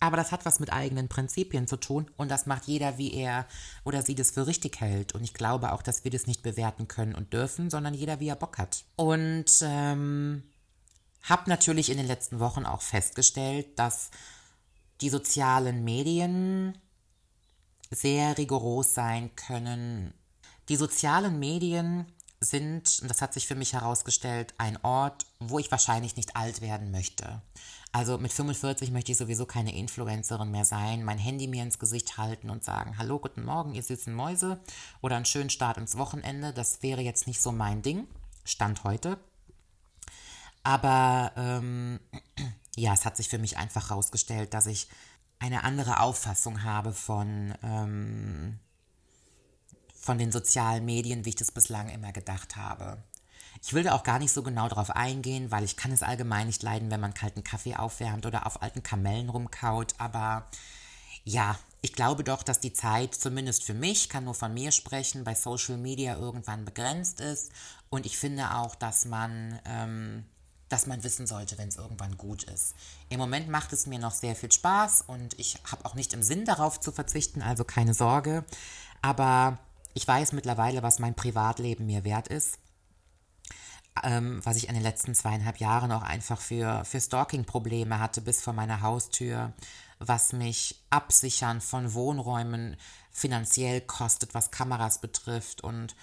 Aber 0.00 0.16
das 0.16 0.30
hat 0.30 0.44
was 0.44 0.60
mit 0.60 0.72
eigenen 0.72 1.08
Prinzipien 1.08 1.66
zu 1.66 1.76
tun 1.76 2.10
und 2.16 2.30
das 2.30 2.46
macht 2.46 2.64
jeder, 2.66 2.98
wie 2.98 3.14
er 3.14 3.46
oder 3.84 4.02
sie 4.02 4.14
das 4.14 4.30
für 4.30 4.46
richtig 4.46 4.80
hält. 4.80 5.14
Und 5.14 5.24
ich 5.24 5.32
glaube 5.32 5.72
auch, 5.72 5.82
dass 5.82 6.04
wir 6.04 6.10
das 6.10 6.26
nicht 6.26 6.42
bewerten 6.42 6.86
können 6.86 7.14
und 7.14 7.32
dürfen, 7.32 7.70
sondern 7.70 7.94
jeder, 7.94 8.20
wie 8.20 8.28
er 8.28 8.36
Bock 8.36 8.58
hat. 8.58 8.84
Und 8.96 9.46
ähm, 9.62 10.42
habe 11.22 11.48
natürlich 11.48 11.90
in 11.90 11.96
den 11.96 12.06
letzten 12.06 12.40
Wochen 12.40 12.66
auch 12.66 12.82
festgestellt, 12.82 13.78
dass 13.78 14.10
die 15.00 15.08
sozialen 15.08 15.84
Medien 15.84 16.76
sehr 17.90 18.36
rigoros 18.36 18.94
sein 18.94 19.34
können. 19.34 20.12
Die 20.68 20.76
sozialen 20.76 21.38
Medien 21.38 22.06
sind, 22.40 22.98
und 23.02 23.08
das 23.08 23.22
hat 23.22 23.32
sich 23.32 23.46
für 23.46 23.54
mich 23.54 23.72
herausgestellt, 23.72 24.54
ein 24.58 24.78
Ort, 24.82 25.26
wo 25.38 25.58
ich 25.58 25.70
wahrscheinlich 25.70 26.16
nicht 26.16 26.36
alt 26.36 26.60
werden 26.60 26.90
möchte. 26.90 27.40
Also 27.96 28.18
mit 28.18 28.30
45 28.30 28.90
möchte 28.90 29.12
ich 29.12 29.16
sowieso 29.16 29.46
keine 29.46 29.74
Influencerin 29.74 30.50
mehr 30.50 30.66
sein, 30.66 31.02
mein 31.02 31.16
Handy 31.16 31.46
mir 31.46 31.62
ins 31.62 31.78
Gesicht 31.78 32.18
halten 32.18 32.50
und 32.50 32.62
sagen, 32.62 32.98
hallo, 32.98 33.18
guten 33.18 33.42
Morgen, 33.42 33.74
ihr 33.74 33.82
süßen 33.82 34.12
Mäuse 34.12 34.60
oder 35.00 35.16
einen 35.16 35.24
schönen 35.24 35.48
Start 35.48 35.78
ins 35.78 35.96
Wochenende. 35.96 36.52
Das 36.52 36.82
wäre 36.82 37.00
jetzt 37.00 37.26
nicht 37.26 37.40
so 37.40 37.52
mein 37.52 37.80
Ding, 37.80 38.06
Stand 38.44 38.84
heute. 38.84 39.18
Aber 40.62 41.32
ähm, 41.36 41.98
ja, 42.76 42.92
es 42.92 43.06
hat 43.06 43.16
sich 43.16 43.30
für 43.30 43.38
mich 43.38 43.56
einfach 43.56 43.88
herausgestellt, 43.88 44.52
dass 44.52 44.66
ich 44.66 44.88
eine 45.38 45.64
andere 45.64 46.00
Auffassung 46.00 46.64
habe 46.64 46.92
von, 46.92 47.54
ähm, 47.62 48.58
von 49.98 50.18
den 50.18 50.32
sozialen 50.32 50.84
Medien, 50.84 51.24
wie 51.24 51.30
ich 51.30 51.36
das 51.36 51.50
bislang 51.50 51.88
immer 51.88 52.12
gedacht 52.12 52.56
habe. 52.56 53.02
Ich 53.62 53.72
will 53.72 53.82
da 53.82 53.94
auch 53.94 54.02
gar 54.02 54.18
nicht 54.18 54.32
so 54.32 54.42
genau 54.42 54.68
drauf 54.68 54.90
eingehen, 54.90 55.50
weil 55.50 55.64
ich 55.64 55.76
kann 55.76 55.92
es 55.92 56.02
allgemein 56.02 56.46
nicht 56.46 56.62
leiden, 56.62 56.90
wenn 56.90 57.00
man 57.00 57.14
kalten 57.14 57.44
Kaffee 57.44 57.76
aufwärmt 57.76 58.26
oder 58.26 58.46
auf 58.46 58.62
alten 58.62 58.82
Kamellen 58.82 59.28
rumkaut. 59.28 59.94
Aber 59.98 60.46
ja, 61.24 61.58
ich 61.82 61.92
glaube 61.92 62.24
doch, 62.24 62.42
dass 62.42 62.60
die 62.60 62.72
Zeit, 62.72 63.14
zumindest 63.14 63.64
für 63.64 63.74
mich, 63.74 64.08
kann 64.08 64.24
nur 64.24 64.34
von 64.34 64.52
mir 64.52 64.72
sprechen, 64.72 65.24
bei 65.24 65.34
Social 65.34 65.76
Media 65.76 66.16
irgendwann 66.16 66.64
begrenzt 66.64 67.20
ist. 67.20 67.50
Und 67.90 68.06
ich 68.06 68.18
finde 68.18 68.56
auch, 68.56 68.74
dass 68.74 69.04
man, 69.04 69.58
ähm, 69.64 70.24
dass 70.68 70.86
man 70.86 71.04
wissen 71.04 71.26
sollte, 71.26 71.58
wenn 71.58 71.68
es 71.68 71.76
irgendwann 71.76 72.16
gut 72.16 72.42
ist. 72.44 72.74
Im 73.08 73.18
Moment 73.18 73.48
macht 73.48 73.72
es 73.72 73.86
mir 73.86 73.98
noch 73.98 74.12
sehr 74.12 74.34
viel 74.34 74.50
Spaß 74.50 75.04
und 75.06 75.38
ich 75.38 75.58
habe 75.70 75.84
auch 75.84 75.94
nicht 75.94 76.12
im 76.12 76.22
Sinn 76.22 76.44
darauf 76.44 76.80
zu 76.80 76.92
verzichten, 76.92 77.42
also 77.42 77.64
keine 77.64 77.94
Sorge. 77.94 78.44
Aber 79.00 79.58
ich 79.94 80.06
weiß 80.06 80.32
mittlerweile, 80.32 80.82
was 80.82 80.98
mein 80.98 81.14
Privatleben 81.14 81.86
mir 81.86 82.04
wert 82.04 82.28
ist 82.28 82.58
ähm, 84.04 84.40
was 84.44 84.56
ich 84.56 84.68
in 84.68 84.74
den 84.74 84.82
letzten 84.82 85.14
zweieinhalb 85.14 85.58
Jahren 85.58 85.92
auch 85.92 86.02
einfach 86.02 86.40
für, 86.40 86.84
für 86.84 87.00
Stalking-Probleme 87.00 87.98
hatte 87.98 88.20
bis 88.20 88.42
vor 88.42 88.52
meiner 88.52 88.80
Haustür, 88.80 89.52
was 89.98 90.32
mich 90.32 90.82
absichern 90.90 91.60
von 91.60 91.94
Wohnräumen 91.94 92.76
finanziell 93.10 93.80
kostet, 93.80 94.34
was 94.34 94.50
Kameras 94.50 95.00
betrifft 95.00 95.62
und 95.62 95.96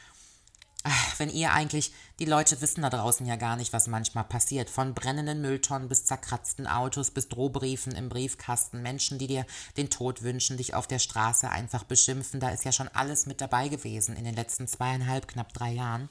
wenn 1.17 1.29
ihr 1.29 1.53
eigentlich, 1.53 1.93
die 2.19 2.25
Leute 2.25 2.59
wissen 2.61 2.81
da 2.81 2.89
draußen 2.89 3.25
ja 3.25 3.35
gar 3.35 3.55
nicht, 3.55 3.73
was 3.73 3.87
manchmal 3.87 4.25
passiert. 4.25 4.69
Von 4.69 4.93
brennenden 4.93 5.41
Mülltonnen 5.41 5.87
bis 5.87 6.05
zerkratzten 6.05 6.67
Autos, 6.67 7.11
bis 7.11 7.29
Drohbriefen 7.29 7.93
im 7.95 8.09
Briefkasten, 8.09 8.81
Menschen, 8.81 9.17
die 9.17 9.27
dir 9.27 9.45
den 9.77 9.89
Tod 9.89 10.23
wünschen, 10.23 10.57
dich 10.57 10.73
auf 10.73 10.87
der 10.87 10.99
Straße 10.99 11.49
einfach 11.49 11.83
beschimpfen. 11.83 12.39
Da 12.39 12.49
ist 12.49 12.65
ja 12.65 12.71
schon 12.71 12.89
alles 12.89 13.25
mit 13.25 13.41
dabei 13.41 13.69
gewesen 13.69 14.15
in 14.15 14.25
den 14.25 14.35
letzten 14.35 14.67
zweieinhalb, 14.67 15.27
knapp 15.27 15.53
drei 15.53 15.71
Jahren, 15.71 16.09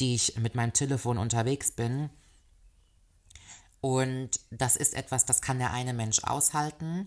die 0.00 0.14
ich 0.14 0.36
mit 0.36 0.54
meinem 0.54 0.72
Telefon 0.72 1.18
unterwegs 1.18 1.70
bin. 1.70 2.10
Und 3.80 4.40
das 4.50 4.74
ist 4.74 4.94
etwas, 4.94 5.24
das 5.24 5.40
kann 5.40 5.58
der 5.58 5.72
eine 5.72 5.94
Mensch 5.94 6.24
aushalten 6.24 7.06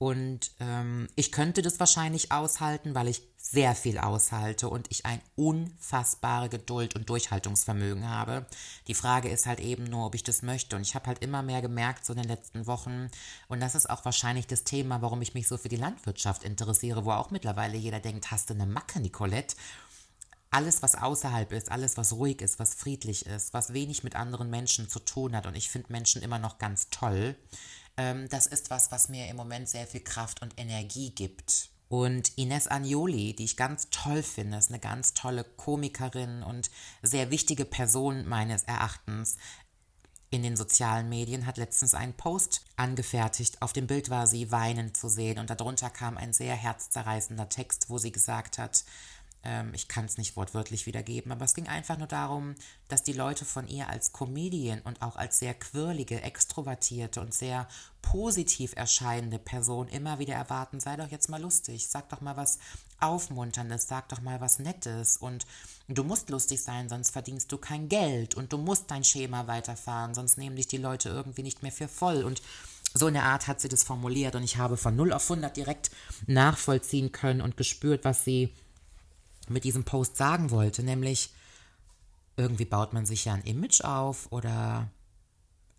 und 0.00 0.52
ähm, 0.60 1.08
ich 1.14 1.30
könnte 1.30 1.60
das 1.60 1.78
wahrscheinlich 1.78 2.32
aushalten, 2.32 2.94
weil 2.94 3.06
ich 3.06 3.20
sehr 3.42 3.74
viel 3.74 3.98
aushalte 3.98 4.68
und 4.68 4.86
ich 4.90 5.06
ein 5.06 5.20
unfassbare 5.34 6.50
Geduld 6.50 6.94
und 6.94 7.08
Durchhaltungsvermögen 7.08 8.08
habe. 8.08 8.44
Die 8.86 8.94
Frage 8.94 9.30
ist 9.30 9.46
halt 9.46 9.60
eben 9.60 9.84
nur, 9.84 10.06
ob 10.06 10.14
ich 10.14 10.22
das 10.22 10.42
möchte. 10.42 10.76
Und 10.76 10.82
ich 10.82 10.94
habe 10.94 11.06
halt 11.06 11.20
immer 11.20 11.42
mehr 11.42 11.62
gemerkt, 11.62 12.04
so 12.04 12.12
in 12.12 12.18
den 12.20 12.28
letzten 12.28 12.66
Wochen, 12.66 13.10
und 13.48 13.60
das 13.60 13.74
ist 13.74 13.88
auch 13.88 14.04
wahrscheinlich 14.04 14.46
das 14.46 14.64
Thema, 14.64 15.00
warum 15.00 15.22
ich 15.22 15.32
mich 15.32 15.48
so 15.48 15.56
für 15.56 15.70
die 15.70 15.76
Landwirtschaft 15.76 16.44
interessiere, 16.44 17.06
wo 17.06 17.12
auch 17.12 17.30
mittlerweile 17.30 17.78
jeder 17.78 17.98
denkt, 17.98 18.30
hast 18.30 18.50
du 18.50 18.54
eine 18.54 18.66
Macke, 18.66 19.00
Nicolette? 19.00 19.56
alles, 20.52 20.82
was 20.82 20.96
außerhalb 20.96 21.52
ist, 21.52 21.70
alles, 21.70 21.96
was 21.96 22.12
ruhig 22.12 22.42
ist, 22.42 22.58
was 22.58 22.74
friedlich 22.74 23.24
ist, 23.26 23.54
was 23.54 23.72
wenig 23.72 24.02
mit 24.02 24.16
anderen 24.16 24.50
Menschen 24.50 24.88
zu 24.88 24.98
tun 24.98 25.36
hat, 25.36 25.46
und 25.46 25.54
ich 25.54 25.70
finde 25.70 25.92
Menschen 25.92 26.22
immer 26.22 26.40
noch 26.40 26.58
ganz 26.58 26.90
toll, 26.90 27.36
ähm, 27.96 28.28
das 28.28 28.46
ist 28.48 28.68
was, 28.68 28.90
was 28.90 29.08
mir 29.08 29.28
im 29.28 29.36
Moment 29.36 29.68
sehr 29.68 29.86
viel 29.86 30.00
Kraft 30.00 30.42
und 30.42 30.58
Energie 30.58 31.10
gibt. 31.10 31.70
Und 31.90 32.38
Ines 32.38 32.68
Agnoli, 32.68 33.34
die 33.34 33.42
ich 33.42 33.56
ganz 33.56 33.90
toll 33.90 34.22
finde, 34.22 34.58
ist 34.58 34.70
eine 34.70 34.78
ganz 34.78 35.12
tolle 35.12 35.42
Komikerin 35.42 36.44
und 36.44 36.70
sehr 37.02 37.32
wichtige 37.32 37.64
Person 37.64 38.28
meines 38.28 38.62
Erachtens 38.62 39.38
in 40.30 40.44
den 40.44 40.56
sozialen 40.56 41.08
Medien, 41.08 41.46
hat 41.46 41.56
letztens 41.56 41.94
einen 41.94 42.12
Post 42.12 42.64
angefertigt. 42.76 43.60
Auf 43.60 43.72
dem 43.72 43.88
Bild 43.88 44.08
war 44.08 44.28
sie 44.28 44.52
weinend 44.52 44.96
zu 44.96 45.08
sehen 45.08 45.40
und 45.40 45.50
darunter 45.50 45.90
kam 45.90 46.16
ein 46.16 46.32
sehr 46.32 46.54
herzzerreißender 46.54 47.48
Text, 47.48 47.90
wo 47.90 47.98
sie 47.98 48.12
gesagt 48.12 48.58
hat, 48.58 48.84
ähm, 49.42 49.72
ich 49.74 49.88
kann 49.88 50.04
es 50.04 50.18
nicht 50.18 50.36
wortwörtlich 50.36 50.86
wiedergeben, 50.86 51.32
aber 51.32 51.44
es 51.44 51.54
ging 51.54 51.66
einfach 51.66 51.96
nur 51.96 52.06
darum, 52.06 52.54
dass 52.88 53.02
die 53.02 53.12
Leute 53.12 53.44
von 53.44 53.66
ihr 53.68 53.88
als 53.88 54.12
Comedian 54.12 54.80
und 54.82 55.00
auch 55.02 55.16
als 55.16 55.38
sehr 55.38 55.54
quirlige, 55.54 56.22
extrovertierte 56.22 57.20
und 57.20 57.32
sehr 57.32 57.66
positiv 58.02 58.74
erscheinende 58.76 59.38
Person 59.38 59.88
immer 59.88 60.18
wieder 60.18 60.34
erwarten, 60.34 60.80
sei 60.80 60.96
doch 60.96 61.10
jetzt 61.10 61.28
mal 61.28 61.40
lustig, 61.40 61.88
sag 61.88 62.08
doch 62.10 62.20
mal 62.20 62.36
was 62.36 62.58
Aufmunterndes, 62.98 63.88
sag 63.88 64.08
doch 64.10 64.20
mal 64.20 64.40
was 64.40 64.58
Nettes 64.58 65.16
und 65.16 65.46
du 65.88 66.04
musst 66.04 66.28
lustig 66.28 66.62
sein, 66.62 66.88
sonst 66.88 67.10
verdienst 67.10 67.50
du 67.50 67.58
kein 67.58 67.88
Geld 67.88 68.34
und 68.34 68.52
du 68.52 68.58
musst 68.58 68.90
dein 68.90 69.04
Schema 69.04 69.46
weiterfahren, 69.46 70.14
sonst 70.14 70.36
nehmen 70.36 70.56
dich 70.56 70.66
die 70.66 70.76
Leute 70.76 71.08
irgendwie 71.08 71.42
nicht 71.42 71.62
mehr 71.62 71.72
für 71.72 71.88
voll 71.88 72.24
und 72.24 72.42
so 72.92 73.06
in 73.06 73.14
der 73.14 73.24
Art 73.24 73.46
hat 73.46 73.60
sie 73.60 73.68
das 73.68 73.84
formuliert 73.84 74.34
und 74.34 74.42
ich 74.42 74.56
habe 74.56 74.76
von 74.76 74.96
0 74.96 75.12
auf 75.12 75.30
100 75.30 75.56
direkt 75.56 75.90
nachvollziehen 76.26 77.12
können 77.12 77.40
und 77.40 77.56
gespürt, 77.56 78.04
was 78.04 78.24
sie 78.24 78.52
mit 79.50 79.64
diesem 79.64 79.84
Post 79.84 80.16
sagen 80.16 80.50
wollte, 80.50 80.82
nämlich 80.82 81.30
irgendwie 82.36 82.64
baut 82.64 82.92
man 82.92 83.06
sich 83.06 83.24
ja 83.24 83.34
ein 83.34 83.42
Image 83.42 83.82
auf 83.82 84.30
oder 84.32 84.90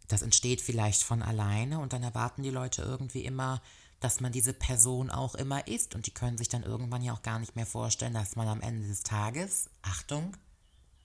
das 0.07 0.21
entsteht 0.21 0.61
vielleicht 0.61 1.03
von 1.03 1.21
alleine 1.21 1.79
und 1.79 1.93
dann 1.93 2.03
erwarten 2.03 2.43
die 2.43 2.49
Leute 2.49 2.81
irgendwie 2.81 3.23
immer, 3.23 3.61
dass 3.99 4.19
man 4.19 4.31
diese 4.31 4.53
Person 4.53 5.09
auch 5.09 5.35
immer 5.35 5.67
ist 5.67 5.95
und 5.95 6.05
die 6.05 6.13
können 6.13 6.37
sich 6.37 6.49
dann 6.49 6.63
irgendwann 6.63 7.01
ja 7.01 7.13
auch 7.13 7.21
gar 7.21 7.39
nicht 7.39 7.55
mehr 7.55 7.65
vorstellen, 7.65 8.13
dass 8.13 8.35
man 8.35 8.47
am 8.47 8.61
Ende 8.61 8.87
des 8.87 9.03
Tages, 9.03 9.69
Achtung, 9.81 10.35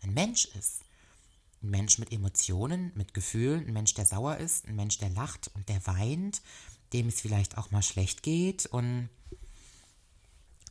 ein 0.03 0.13
Mensch 0.13 0.47
ist. 0.47 0.83
Ein 1.63 1.71
Mensch 1.71 1.99
mit 1.99 2.13
Emotionen, 2.13 2.93
mit 2.95 3.15
Gefühlen, 3.15 3.67
ein 3.67 3.73
Mensch, 3.73 3.95
der 3.95 4.07
sauer 4.07 4.39
ist, 4.39 4.67
ein 4.67 4.77
Mensch, 4.77 4.99
der 4.99 5.11
lacht 5.11 5.51
und 5.55 5.69
der 5.69 5.87
weint, 5.87 6.43
dem 6.93 7.09
es 7.09 7.21
vielleicht 7.21 7.59
auch 7.59 7.71
mal 7.71 7.83
schlecht 7.83 8.23
geht 8.23 8.67
und 8.67 9.09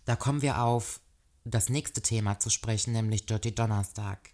da 0.06 0.16
kommen 0.16 0.42
wir 0.42 0.62
auf 0.62 1.00
das 1.46 1.70
nächste 1.70 2.02
Thema 2.02 2.40
zu 2.40 2.50
sprechen, 2.50 2.94
nämlich 2.94 3.26
Dirty 3.26 3.54
Donnerstag. 3.54 4.32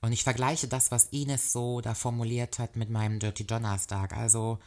Und 0.00 0.12
ich 0.12 0.24
vergleiche 0.24 0.68
das, 0.68 0.90
was 0.90 1.06
Ines 1.06 1.52
so 1.52 1.80
da 1.80 1.94
formuliert 1.94 2.58
hat, 2.58 2.76
mit 2.76 2.90
meinem 2.90 3.18
Dirty 3.18 3.46
Donnerstag. 3.46 4.16
Also 4.16 4.58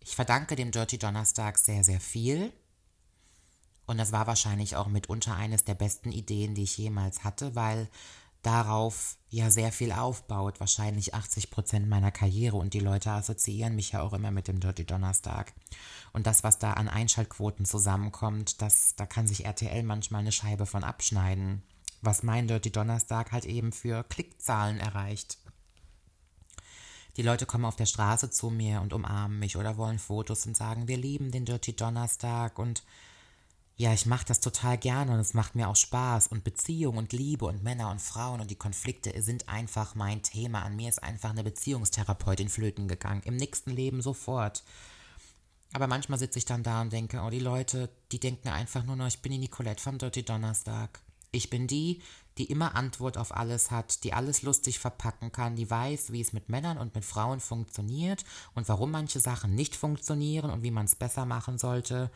ich 0.00 0.14
verdanke 0.14 0.56
dem 0.56 0.70
Dirty 0.70 0.98
Donnerstag 0.98 1.58
sehr, 1.58 1.84
sehr 1.84 2.00
viel. 2.00 2.52
Und 3.86 3.98
das 3.98 4.12
war 4.12 4.26
wahrscheinlich 4.26 4.76
auch 4.76 4.86
mitunter 4.86 5.34
eines 5.34 5.64
der 5.64 5.74
besten 5.74 6.12
Ideen, 6.12 6.54
die 6.54 6.64
ich 6.64 6.78
jemals 6.78 7.24
hatte, 7.24 7.54
weil 7.54 7.88
darauf 8.42 9.16
ja 9.30 9.50
sehr 9.50 9.72
viel 9.72 9.92
aufbaut, 9.92 10.60
wahrscheinlich 10.60 11.14
80 11.14 11.50
Prozent 11.50 11.88
meiner 11.88 12.10
Karriere 12.10 12.56
und 12.56 12.74
die 12.74 12.80
Leute 12.80 13.10
assoziieren 13.10 13.74
mich 13.74 13.92
ja 13.92 14.02
auch 14.02 14.12
immer 14.12 14.30
mit 14.30 14.48
dem 14.48 14.60
Dirty 14.60 14.84
Donnerstag. 14.84 15.54
Und 16.12 16.26
das, 16.26 16.44
was 16.44 16.58
da 16.58 16.74
an 16.74 16.88
Einschaltquoten 16.88 17.64
zusammenkommt, 17.64 18.60
das, 18.60 18.94
da 18.96 19.06
kann 19.06 19.26
sich 19.26 19.44
RTL 19.44 19.82
manchmal 19.84 20.20
eine 20.20 20.32
Scheibe 20.32 20.66
von 20.66 20.84
abschneiden, 20.84 21.62
was 22.02 22.22
mein 22.22 22.48
Dirty 22.48 22.70
Donnerstag 22.70 23.32
halt 23.32 23.46
eben 23.46 23.72
für 23.72 24.04
Klickzahlen 24.04 24.80
erreicht. 24.80 25.38
Die 27.16 27.22
Leute 27.22 27.46
kommen 27.46 27.66
auf 27.66 27.76
der 27.76 27.86
Straße 27.86 28.30
zu 28.30 28.50
mir 28.50 28.80
und 28.80 28.92
umarmen 28.92 29.38
mich 29.38 29.56
oder 29.56 29.76
wollen 29.76 29.98
Fotos 29.98 30.46
und 30.46 30.56
sagen, 30.56 30.88
wir 30.88 30.96
lieben 30.96 31.30
den 31.30 31.44
Dirty 31.44 31.76
Donnerstag 31.76 32.58
und 32.58 32.82
ja, 33.76 33.92
ich 33.92 34.06
mache 34.06 34.26
das 34.26 34.40
total 34.40 34.78
gerne 34.78 35.12
und 35.12 35.20
es 35.20 35.34
macht 35.34 35.54
mir 35.54 35.68
auch 35.68 35.76
Spaß 35.76 36.28
und 36.28 36.44
Beziehung 36.44 36.98
und 36.98 37.12
Liebe 37.12 37.46
und 37.46 37.62
Männer 37.62 37.90
und 37.90 38.00
Frauen 38.00 38.40
und 38.40 38.50
die 38.50 38.56
Konflikte 38.56 39.20
sind 39.22 39.48
einfach 39.48 39.94
mein 39.94 40.22
Thema. 40.22 40.62
An 40.62 40.76
mir 40.76 40.88
ist 40.88 41.02
einfach 41.02 41.30
eine 41.30 41.42
Beziehungstherapeutin 41.42 42.48
flöten 42.48 42.86
gegangen. 42.86 43.22
Im 43.24 43.36
nächsten 43.36 43.70
Leben 43.70 44.02
sofort. 44.02 44.62
Aber 45.72 45.86
manchmal 45.86 46.18
sitze 46.18 46.38
ich 46.38 46.44
dann 46.44 46.62
da 46.62 46.82
und 46.82 46.92
denke, 46.92 47.20
oh, 47.22 47.30
die 47.30 47.38
Leute, 47.38 47.88
die 48.12 48.20
denken 48.20 48.48
einfach 48.48 48.84
nur 48.84 48.96
noch, 48.96 49.06
ich 49.06 49.22
bin 49.22 49.32
die 49.32 49.38
Nicolette 49.38 49.82
vom 49.82 49.96
Dirty 49.96 50.22
Donnerstag. 50.22 51.00
Ich 51.30 51.48
bin 51.48 51.66
die, 51.66 52.02
die 52.36 52.44
immer 52.44 52.74
Antwort 52.74 53.16
auf 53.16 53.34
alles 53.34 53.70
hat, 53.70 54.04
die 54.04 54.12
alles 54.12 54.42
lustig 54.42 54.78
verpacken 54.78 55.32
kann, 55.32 55.56
die 55.56 55.70
weiß, 55.70 56.12
wie 56.12 56.20
es 56.20 56.34
mit 56.34 56.50
Männern 56.50 56.76
und 56.76 56.94
mit 56.94 57.06
Frauen 57.06 57.40
funktioniert 57.40 58.24
und 58.54 58.68
warum 58.68 58.90
manche 58.90 59.18
Sachen 59.18 59.54
nicht 59.54 59.74
funktionieren 59.74 60.50
und 60.50 60.62
wie 60.62 60.70
man 60.70 60.84
es 60.84 60.94
besser 60.94 61.24
machen 61.24 61.56
sollte. 61.56 62.10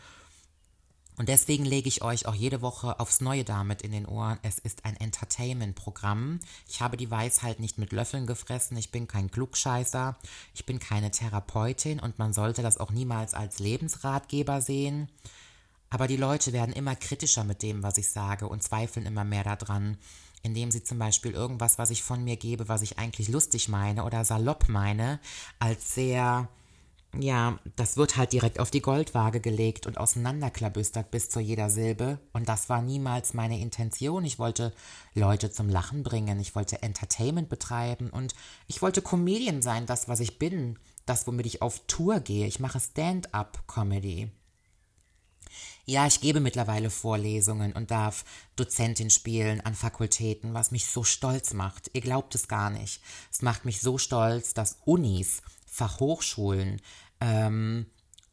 Und 1.19 1.31
deswegen 1.31 1.65
lege 1.65 1.89
ich 1.89 2.03
euch 2.03 2.27
auch 2.27 2.35
jede 2.35 2.61
Woche 2.61 3.01
aufs 3.01 3.23
Neue 3.23 3.45
damit 3.45 3.81
in 3.83 3.93
den 3.93 4.07
Ohren. 4.07 4.39
Es 4.43 4.59
ist 4.59 4.85
ein 4.85 4.97
Entertainment-Programm. 4.97 6.41
Ich 6.69 6.83
habe 6.83 6.99
die 6.99 7.11
Weisheit 7.11 7.59
nicht 7.59 7.79
mit 7.79 7.93
Löffeln 7.93 8.27
gefressen. 8.27 8.77
Ich 8.77 8.91
bin 8.91 9.09
kein 9.09 9.31
Klugscheißer. 9.31 10.17
Ich 10.55 10.67
bin 10.67 10.79
keine 10.79 11.11
Therapeutin 11.11 12.01
und 12.01 12.19
man 12.19 12.35
sollte 12.35 12.63
das 12.63 12.79
auch 12.79 12.91
niemals 12.91 13.33
als 13.33 13.59
Lebensratgeber 13.61 14.61
sehen. 14.61 15.09
Aber 15.89 16.07
die 16.07 16.17
Leute 16.17 16.53
werden 16.53 16.75
immer 16.75 16.97
kritischer 16.97 17.45
mit 17.45 17.63
dem, 17.63 17.83
was 17.83 17.97
ich 17.97 18.11
sage 18.11 18.49
und 18.49 18.63
zweifeln 18.63 19.07
immer 19.07 19.25
mehr 19.25 19.45
daran, 19.45 19.97
indem 20.43 20.71
sie 20.71 20.83
zum 20.83 20.99
Beispiel 20.99 21.33
irgendwas, 21.33 21.79
was 21.79 21.91
ich 21.91 22.03
von 22.03 22.25
mir 22.25 22.37
gebe, 22.37 22.69
was 22.69 22.83
ich 22.83 22.99
eigentlich 22.99 23.29
lustig 23.29 23.69
meine 23.69 24.05
oder 24.05 24.25
salopp 24.25 24.69
meine, 24.69 25.19
als 25.61 25.95
sehr, 25.95 26.49
ja, 27.21 27.59
das 27.77 27.97
wird 27.97 28.17
halt 28.17 28.33
direkt 28.33 28.61
auf 28.61 28.71
die 28.71 28.81
Goldwaage 28.81 29.41
gelegt 29.41 29.87
und 29.87 29.99
auseinanderklabüstert 29.99 31.11
bis 31.11 31.29
zu 31.29 31.41
jeder 31.41 31.71
Silbe. 31.71 32.19
Und 32.33 32.49
das 32.49 32.69
war 32.69 32.83
niemals 32.83 33.35
meine 33.35 33.59
Intention. 33.61 34.25
Ich 34.25 34.39
wollte 34.39 34.73
Leute 35.15 35.51
zum 35.51 35.69
Lachen 35.69 36.03
bringen, 36.03 36.41
ich 36.41 36.55
wollte 36.55 36.83
Entertainment 36.83 37.49
betreiben 37.49 38.11
und 38.11 38.35
ich 38.67 38.83
wollte 38.83 39.03
Comedian 39.03 39.63
sein, 39.63 39.87
das, 39.87 40.09
was 40.09 40.21
ich 40.21 40.39
bin, 40.39 40.79
das, 41.07 41.27
womit 41.27 41.47
ich 41.47 41.63
auf 41.63 41.81
Tour 41.87 42.21
gehe. 42.21 42.47
Ich 42.47 42.61
mache 42.61 42.81
Stand-up-Comedy. 42.81 44.31
Ja, 45.85 46.07
ich 46.07 46.21
gebe 46.21 46.41
mittlerweile 46.41 46.91
Vorlesungen 46.91 47.73
und 47.73 47.93
darf 47.93 48.25
Dozentin 48.57 49.09
spielen 49.09 49.61
an 49.61 49.75
Fakultäten, 49.75 50.53
was 50.53 50.73
mich 50.73 50.87
so 50.87 51.05
stolz 51.05 51.55
macht. 51.55 51.91
Ihr 51.93 52.01
glaubt 52.01 52.35
es 52.35 52.49
gar 52.49 52.71
nicht. 52.71 53.01
Es 53.31 53.41
macht 53.41 53.65
mich 53.65 53.81
so 53.81 53.97
stolz, 53.97 54.53
dass 54.53 54.79
Unis, 54.85 55.43
Fachhochschulen 55.65 56.81
ähm, 57.21 57.87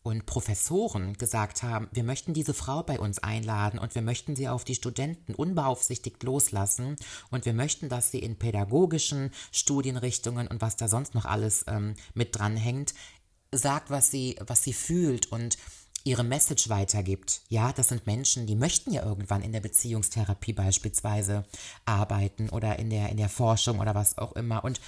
und 0.04 0.26
Professoren 0.26 1.14
gesagt 1.14 1.64
haben, 1.64 1.88
wir 1.94 2.04
möchten 2.04 2.34
diese 2.34 2.54
Frau 2.54 2.84
bei 2.84 3.00
uns 3.00 3.20
einladen 3.20 3.80
und 3.80 3.96
wir 3.96 4.02
möchten 4.02 4.36
sie 4.36 4.50
auf 4.50 4.66
die 4.66 4.76
Studenten 4.76 5.34
unbeaufsichtigt 5.34 6.22
loslassen 6.24 6.98
und 7.32 7.46
wir 7.46 7.54
möchten, 7.54 7.88
dass 7.88 8.12
sie 8.12 8.20
in 8.20 8.38
pädagogischen 8.38 9.32
Studienrichtungen 9.52 10.48
und 10.48 10.62
was 10.62 10.76
da 10.76 10.90
sonst 10.90 11.16
noch 11.16 11.26
alles 11.26 11.64
ähm, 11.68 11.96
mit 12.14 12.38
dranhängt, 12.38 12.94
sagt, 13.52 13.90
was 13.90 14.12
sie, 14.12 14.36
was 14.46 14.64
sie 14.64 14.74
fühlt 14.74 15.32
und 15.32 15.58
ihre 16.04 16.24
Message 16.26 16.68
weitergibt. 16.68 17.42
Ja, 17.48 17.72
das 17.72 17.88
sind 17.88 18.06
Menschen, 18.06 18.46
die 18.46 18.56
möchten 18.56 18.92
ja 18.92 19.04
irgendwann 19.06 19.42
in 19.42 19.54
der 19.54 19.62
Beziehungstherapie 19.62 20.54
beispielsweise 20.54 21.46
arbeiten 21.86 22.50
oder 22.50 22.78
in 22.78 22.90
der, 22.90 23.10
in 23.10 23.18
der 23.18 23.30
Forschung 23.30 23.80
oder 23.80 23.96
was 23.96 24.18
auch 24.18 24.34
immer. 24.34 24.66
Und 24.66 24.82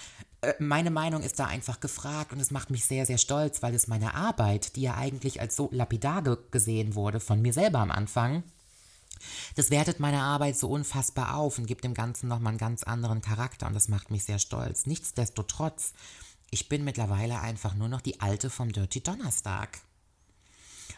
meine 0.60 0.92
Meinung 0.92 1.22
ist 1.22 1.40
da 1.40 1.46
einfach 1.46 1.80
gefragt 1.80 2.34
und 2.34 2.40
es 2.40 2.52
macht 2.52 2.70
mich 2.70 2.86
sehr, 2.86 3.06
sehr 3.06 3.18
stolz, 3.18 3.62
weil 3.62 3.74
es 3.74 3.88
meine 3.88 4.14
Arbeit, 4.16 4.75
die 4.75 4.82
ja 4.82 4.96
eigentlich 4.96 5.42
als 5.42 5.56
so 5.56 5.70
lapidar 5.72 6.24
gesehen 6.52 6.96
wurde 6.96 7.20
von 7.20 7.42
mir 7.42 7.54
selber 7.54 7.80
am 7.80 7.92
Anfang, 7.92 8.44
das 9.56 9.70
wertet 9.70 10.00
meine 10.00 10.22
Arbeit 10.22 10.58
so 10.58 10.70
unfassbar 10.70 11.36
auf 11.36 11.58
und 11.58 11.66
gibt 11.66 11.84
dem 11.84 11.94
Ganzen 11.94 12.28
nochmal 12.28 12.52
einen 12.52 12.58
ganz 12.58 12.84
anderen 12.84 13.22
Charakter 13.22 13.68
und 13.68 13.74
das 13.74 13.88
macht 13.88 14.12
mich 14.12 14.25
sehr 14.25 14.40
stolz. 14.40 14.86
Nichtsdestotrotz, 14.86 15.94
ich 16.52 16.70
bin 16.70 16.84
mittlerweile 16.84 17.40
einfach 17.40 17.75
nur 17.75 17.90
noch 17.90 18.02
die 18.02 18.22
Alte 18.22 18.50
vom 18.50 18.72
Dirty 18.72 19.02
Donnerstag. 19.02 19.80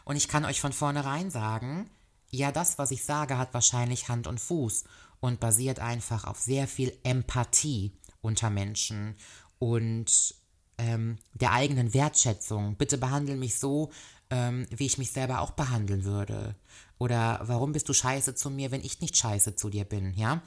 Und 0.04 0.16
ich 0.16 0.28
kann 0.28 0.46
euch 0.46 0.62
von 0.62 0.74
vornherein 0.74 1.32
sagen, 1.32 1.90
ja, 2.30 2.52
das, 2.52 2.78
was 2.78 2.92
ich 2.92 3.06
sage, 3.06 3.38
hat 3.38 3.54
wahrscheinlich 3.54 4.10
Hand 4.10 4.28
und 4.28 4.40
Fuß 4.40 4.84
und 5.20 5.40
basiert 5.40 5.80
einfach 5.80 6.26
auf 6.26 6.40
sehr 6.40 6.68
viel 6.68 6.98
Empathie 7.04 7.97
unter 8.22 8.50
Menschen 8.50 9.16
und 9.60 10.36
ähm, 10.78 11.18
der 11.34 11.54
eigenen 11.54 11.94
Wertschätzung. 11.94 12.76
Bitte 12.76 12.98
behandle 12.98 13.36
mich 13.36 13.60
so, 13.60 13.92
ähm, 14.30 14.68
wie 14.70 14.86
ich 14.86 14.98
mich 14.98 15.12
selber 15.12 15.42
auch 15.42 15.52
behandeln 15.52 16.04
würde. 16.04 16.56
Oder 17.00 17.40
warum 17.44 17.72
bist 17.72 17.90
du 17.90 17.94
scheiße 17.94 18.36
zu 18.36 18.50
mir, 18.50 18.72
wenn 18.72 18.84
ich 18.84 19.02
nicht 19.02 19.18
scheiße 19.18 19.56
zu 19.56 19.70
dir 19.70 19.86
bin, 19.86 20.14
ja? 20.14 20.42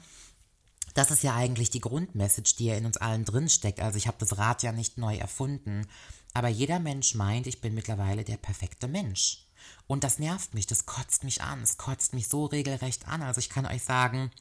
Das 0.93 1.09
ist 1.09 1.23
ja 1.23 1.33
eigentlich 1.35 1.69
die 1.69 1.79
Grundmessage, 1.79 2.55
die 2.57 2.65
ja 2.65 2.75
in 2.75 2.85
uns 2.85 2.97
allen 2.97 3.23
drinsteckt. 3.23 3.79
Also 3.79 3.97
ich 3.97 4.07
habe 4.07 4.17
das 4.19 4.37
Rad 4.37 4.61
ja 4.61 4.73
nicht 4.73 4.97
neu 4.97 5.15
erfunden. 5.15 5.87
Aber 6.33 6.49
jeder 6.49 6.79
Mensch 6.79 7.15
meint, 7.15 7.47
ich 7.47 7.61
bin 7.61 7.73
mittlerweile 7.73 8.25
der 8.25 8.35
perfekte 8.35 8.89
Mensch. 8.89 9.47
Und 9.87 10.03
das 10.03 10.19
nervt 10.19 10.53
mich, 10.53 10.67
das 10.67 10.85
kotzt 10.85 11.23
mich 11.23 11.41
an, 11.41 11.61
es 11.61 11.77
kotzt 11.77 12.13
mich 12.13 12.27
so 12.27 12.45
regelrecht 12.45 13.07
an. 13.07 13.21
Also 13.21 13.39
ich 13.39 13.49
kann 13.49 13.65
euch 13.65 13.83
sagen, 13.83 14.31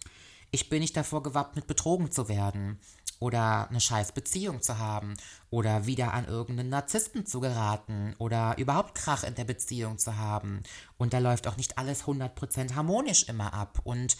ich 0.51 0.69
bin 0.69 0.81
nicht 0.81 0.97
davor 0.97 1.23
gewappnet, 1.23 1.69
betrogen 1.69 2.11
zu 2.11 2.29
werden 2.29 2.81
oder 3.21 3.69
eine 3.69 3.81
scheiß 3.81 4.13
Beziehung 4.13 4.63
zu 4.63 4.79
haben 4.79 5.15
oder 5.51 5.87
wieder 5.87 6.13
an 6.15 6.25
irgendeinen 6.25 6.71
Narzissten 6.71 7.27
zu 7.27 7.39
geraten 7.39 8.15
oder 8.19 8.59
überhaupt 8.59 8.97
Krach 8.97 9.23
in 9.23 9.35
der 9.37 9.45
Beziehung 9.45 9.99
zu 9.99 10.17
haben. 10.17 10.63
Und 10.99 11.13
da 11.13 11.19
läuft 11.19 11.47
auch 11.47 11.57
nicht 11.57 11.79
alles 11.79 12.05
100% 12.05 12.75
harmonisch 12.75 13.29
immer 13.29 13.55
ab 13.55 13.81
und 13.85 14.17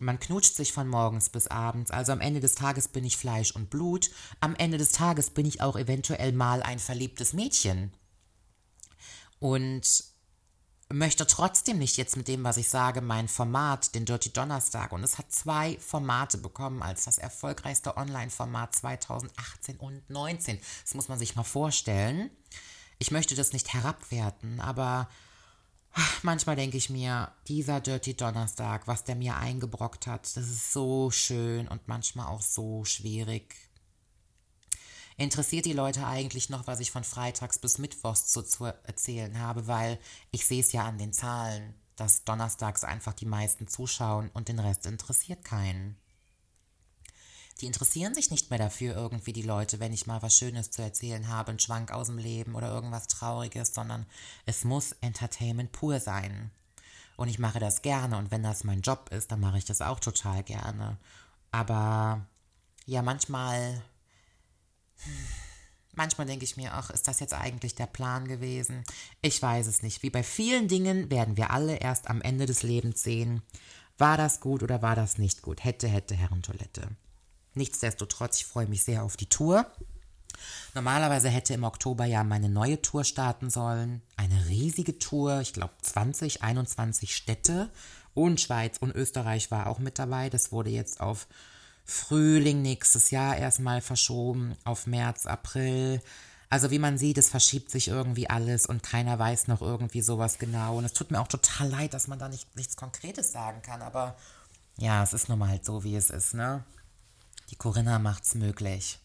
man 0.00 0.18
knutscht 0.18 0.56
sich 0.56 0.72
von 0.72 0.88
morgens 0.88 1.28
bis 1.28 1.46
abends. 1.46 1.90
Also 1.90 2.12
am 2.12 2.20
Ende 2.20 2.40
des 2.40 2.54
Tages 2.54 2.88
bin 2.88 3.04
ich 3.04 3.18
Fleisch 3.18 3.54
und 3.54 3.68
Blut. 3.68 4.10
Am 4.40 4.56
Ende 4.56 4.78
des 4.78 4.92
Tages 4.92 5.30
bin 5.30 5.44
ich 5.44 5.60
auch 5.60 5.76
eventuell 5.76 6.32
mal 6.32 6.62
ein 6.62 6.78
verliebtes 6.78 7.34
Mädchen. 7.34 7.92
Und 9.38 10.09
möchte 10.92 11.26
trotzdem 11.26 11.78
nicht 11.78 11.96
jetzt 11.96 12.16
mit 12.16 12.28
dem, 12.28 12.42
was 12.42 12.56
ich 12.56 12.68
sage, 12.68 13.00
mein 13.00 13.28
Format, 13.28 13.94
den 13.94 14.04
Dirty 14.04 14.32
Donnerstag, 14.32 14.92
und 14.92 15.04
es 15.04 15.18
hat 15.18 15.32
zwei 15.32 15.78
Formate 15.78 16.38
bekommen 16.38 16.82
als 16.82 17.04
das 17.04 17.18
erfolgreichste 17.18 17.96
Online-Format 17.96 18.74
2018 18.74 19.76
und 19.76 20.02
2019. 20.08 20.58
Das 20.84 20.94
muss 20.94 21.08
man 21.08 21.18
sich 21.18 21.36
mal 21.36 21.44
vorstellen. 21.44 22.30
Ich 22.98 23.12
möchte 23.12 23.34
das 23.34 23.52
nicht 23.52 23.72
herabwerten, 23.72 24.60
aber 24.60 25.08
manchmal 26.22 26.56
denke 26.56 26.76
ich 26.76 26.90
mir, 26.90 27.32
dieser 27.46 27.80
Dirty 27.80 28.14
Donnerstag, 28.14 28.88
was 28.88 29.04
der 29.04 29.14
mir 29.14 29.36
eingebrockt 29.36 30.06
hat, 30.06 30.24
das 30.36 30.48
ist 30.48 30.72
so 30.72 31.10
schön 31.10 31.68
und 31.68 31.86
manchmal 31.86 32.26
auch 32.26 32.42
so 32.42 32.84
schwierig 32.84 33.69
interessiert 35.20 35.66
die 35.66 35.74
Leute 35.74 36.06
eigentlich 36.06 36.48
noch, 36.48 36.66
was 36.66 36.80
ich 36.80 36.90
von 36.90 37.04
Freitags 37.04 37.58
bis 37.58 37.76
Mittwochs 37.76 38.32
so 38.32 38.40
zu 38.40 38.64
erzählen 38.64 39.38
habe, 39.38 39.66
weil 39.66 39.98
ich 40.30 40.46
sehe 40.46 40.60
es 40.60 40.72
ja 40.72 40.86
an 40.86 40.96
den 40.96 41.12
Zahlen, 41.12 41.74
dass 41.96 42.24
Donnerstags 42.24 42.84
einfach 42.84 43.12
die 43.12 43.26
meisten 43.26 43.68
zuschauen 43.68 44.30
und 44.32 44.48
den 44.48 44.58
Rest 44.58 44.86
interessiert 44.86 45.44
keinen. 45.44 45.98
Die 47.60 47.66
interessieren 47.66 48.14
sich 48.14 48.30
nicht 48.30 48.48
mehr 48.48 48.58
dafür 48.58 48.96
irgendwie 48.96 49.34
die 49.34 49.42
Leute, 49.42 49.78
wenn 49.78 49.92
ich 49.92 50.06
mal 50.06 50.22
was 50.22 50.38
Schönes 50.38 50.70
zu 50.70 50.80
erzählen 50.80 51.28
habe, 51.28 51.50
einen 51.50 51.58
Schwank 51.58 51.92
aus 51.92 52.06
dem 52.06 52.16
Leben 52.16 52.54
oder 52.54 52.72
irgendwas 52.72 53.06
Trauriges, 53.06 53.74
sondern 53.74 54.06
es 54.46 54.64
muss 54.64 54.92
Entertainment 55.02 55.70
pur 55.70 56.00
sein. 56.00 56.50
Und 57.18 57.28
ich 57.28 57.38
mache 57.38 57.60
das 57.60 57.82
gerne 57.82 58.16
und 58.16 58.30
wenn 58.30 58.42
das 58.42 58.64
mein 58.64 58.80
Job 58.80 59.10
ist, 59.12 59.30
dann 59.30 59.40
mache 59.40 59.58
ich 59.58 59.66
das 59.66 59.82
auch 59.82 60.00
total 60.00 60.42
gerne. 60.42 60.96
Aber 61.50 62.26
ja, 62.86 63.02
manchmal 63.02 63.82
Manchmal 65.94 66.26
denke 66.26 66.44
ich 66.44 66.56
mir, 66.56 66.72
ach, 66.72 66.90
ist 66.90 67.08
das 67.08 67.20
jetzt 67.20 67.34
eigentlich 67.34 67.74
der 67.74 67.86
Plan 67.86 68.26
gewesen? 68.28 68.84
Ich 69.22 69.42
weiß 69.42 69.66
es 69.66 69.82
nicht. 69.82 70.02
Wie 70.02 70.10
bei 70.10 70.22
vielen 70.22 70.68
Dingen 70.68 71.10
werden 71.10 71.36
wir 71.36 71.50
alle 71.50 71.76
erst 71.76 72.08
am 72.08 72.22
Ende 72.22 72.46
des 72.46 72.62
Lebens 72.62 73.02
sehen, 73.02 73.42
war 73.98 74.16
das 74.16 74.40
gut 74.40 74.62
oder 74.62 74.80
war 74.80 74.96
das 74.96 75.18
nicht 75.18 75.42
gut? 75.42 75.62
Hätte, 75.62 75.86
hätte, 75.88 76.14
Herrentoilette. 76.14 76.88
Nichtsdestotrotz, 77.54 78.38
ich 78.38 78.46
freue 78.46 78.66
mich 78.66 78.82
sehr 78.82 79.02
auf 79.02 79.16
die 79.16 79.28
Tour. 79.28 79.66
Normalerweise 80.74 81.28
hätte 81.28 81.52
im 81.52 81.64
Oktober 81.64 82.06
ja 82.06 82.24
meine 82.24 82.48
neue 82.48 82.80
Tour 82.80 83.04
starten 83.04 83.50
sollen. 83.50 84.00
Eine 84.16 84.46
riesige 84.48 84.98
Tour, 84.98 85.40
ich 85.40 85.52
glaube 85.52 85.74
20, 85.82 86.42
21 86.42 87.14
Städte 87.14 87.70
und 88.14 88.40
Schweiz 88.40 88.78
und 88.78 88.94
Österreich 88.94 89.50
war 89.50 89.66
auch 89.66 89.78
mit 89.78 89.98
dabei. 89.98 90.30
Das 90.30 90.52
wurde 90.52 90.70
jetzt 90.70 91.00
auf 91.00 91.26
Frühling 91.90 92.62
nächstes 92.62 93.10
Jahr 93.10 93.36
erstmal 93.36 93.80
verschoben 93.80 94.56
auf 94.64 94.86
März, 94.86 95.26
April. 95.26 96.00
Also 96.48 96.70
wie 96.70 96.78
man 96.78 96.98
sieht, 96.98 97.18
es 97.18 97.28
verschiebt 97.28 97.70
sich 97.70 97.88
irgendwie 97.88 98.30
alles 98.30 98.66
und 98.66 98.82
keiner 98.82 99.18
weiß 99.18 99.48
noch 99.48 99.60
irgendwie 99.60 100.00
sowas 100.00 100.38
genau. 100.38 100.78
Und 100.78 100.84
es 100.84 100.92
tut 100.92 101.10
mir 101.10 101.20
auch 101.20 101.28
total 101.28 101.68
leid, 101.68 101.92
dass 101.94 102.08
man 102.08 102.18
da 102.18 102.28
nicht, 102.28 102.56
nichts 102.56 102.76
Konkretes 102.76 103.32
sagen 103.32 103.62
kann. 103.62 103.82
Aber 103.82 104.16
ja, 104.78 105.02
es 105.02 105.12
ist 105.12 105.28
nun 105.28 105.38
mal 105.38 105.48
halt 105.48 105.64
so, 105.64 105.84
wie 105.84 105.96
es 105.96 106.10
ist, 106.10 106.34
ne? 106.34 106.64
Die 107.50 107.56
Corinna 107.56 107.98
macht's 107.98 108.34
möglich. 108.34 108.98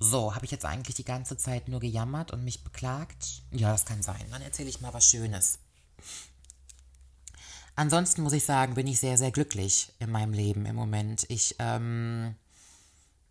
So, 0.00 0.34
habe 0.34 0.44
ich 0.44 0.50
jetzt 0.50 0.64
eigentlich 0.64 0.96
die 0.96 1.04
ganze 1.04 1.36
Zeit 1.36 1.68
nur 1.68 1.78
gejammert 1.78 2.32
und 2.32 2.44
mich 2.44 2.64
beklagt? 2.64 3.42
Ja, 3.52 3.70
das 3.70 3.84
kann 3.84 4.02
sein. 4.02 4.24
Dann 4.30 4.42
erzähle 4.42 4.68
ich 4.68 4.80
mal 4.80 4.94
was 4.94 5.08
Schönes. 5.08 5.58
Ansonsten 7.80 8.22
muss 8.22 8.34
ich 8.34 8.44
sagen, 8.44 8.74
bin 8.74 8.86
ich 8.86 9.00
sehr, 9.00 9.16
sehr 9.16 9.30
glücklich 9.30 9.92
in 9.98 10.10
meinem 10.10 10.34
Leben 10.34 10.66
im 10.66 10.76
Moment. 10.76 11.24
Ich 11.28 11.56
ähm, 11.58 12.34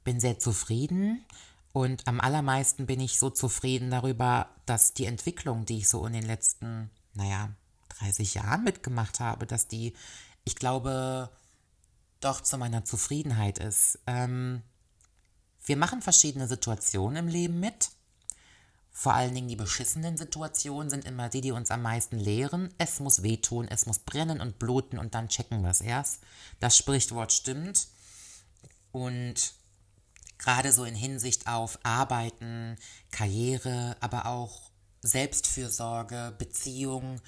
bin 0.04 0.20
sehr 0.20 0.40
zufrieden 0.40 1.24
und 1.72 2.08
am 2.08 2.20
allermeisten 2.20 2.88
bin 2.88 3.00
ich 3.00 3.20
so 3.20 3.30
zufrieden 3.30 3.92
darüber, 3.92 4.50
dass 4.66 4.96
die 4.96 5.06
Entwicklung, 5.06 5.66
die 5.66 5.78
ich 5.78 5.88
so 5.88 6.04
in 6.08 6.14
den 6.14 6.26
letzten, 6.26 6.90
naja, 7.14 7.52
30 8.00 8.34
Jahren 8.34 8.64
mitgemacht 8.64 9.20
habe, 9.20 9.46
dass 9.46 9.68
die, 9.68 9.94
ich 10.46 10.56
glaube, 10.56 11.30
doch 12.20 12.42
zu 12.42 12.58
meiner 12.58 12.84
Zufriedenheit 12.84 13.60
ist. 13.60 14.00
Ähm, 14.08 14.64
wir 15.64 15.78
machen 15.78 16.02
verschiedene 16.02 16.48
Situationen 16.48 17.18
im 17.18 17.28
Leben 17.28 17.60
mit. 17.60 17.92
Vor 18.92 19.14
allen 19.14 19.34
Dingen 19.34 19.48
die 19.48 19.56
beschissenen 19.56 20.18
Situationen 20.18 20.90
sind 20.90 21.06
immer 21.06 21.30
die, 21.30 21.42
die 21.42 21.52
uns 21.52 21.72
am 21.72 21.82
meisten 21.82 22.20
lehren. 22.20 22.74
Es 22.78 23.00
muss 23.00 23.24
wehtun, 23.24 23.68
es 23.68 23.86
muss 23.86 24.00
brennen 24.00 24.42
und 24.42 24.60
bluten 24.60 25.00
und 25.00 25.16
dann 25.16 25.30
checken 25.30 25.62
wir 25.62 25.70
es 25.70 25.82
erst. 25.82 26.20
Das 26.60 26.76
Sprichwort 26.76 27.32
stimmt. 27.32 27.88
Und 28.92 29.54
gerade 30.38 30.72
so 30.72 30.84
in 30.84 30.96
Hinsicht 30.96 31.48
auf 31.48 31.80
Arbeiten, 31.84 32.78
Karriere, 33.12 33.96
aber 34.00 34.26
auch 34.26 34.70
Selbstfürsorge, 35.02 36.34
Beziehung, 36.38 37.22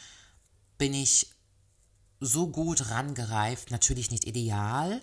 bin 0.78 0.94
ich 0.94 1.32
so 2.20 2.48
gut 2.48 2.90
rangereift, 2.90 3.72
natürlich 3.72 4.12
nicht 4.12 4.26
ideal, 4.26 5.02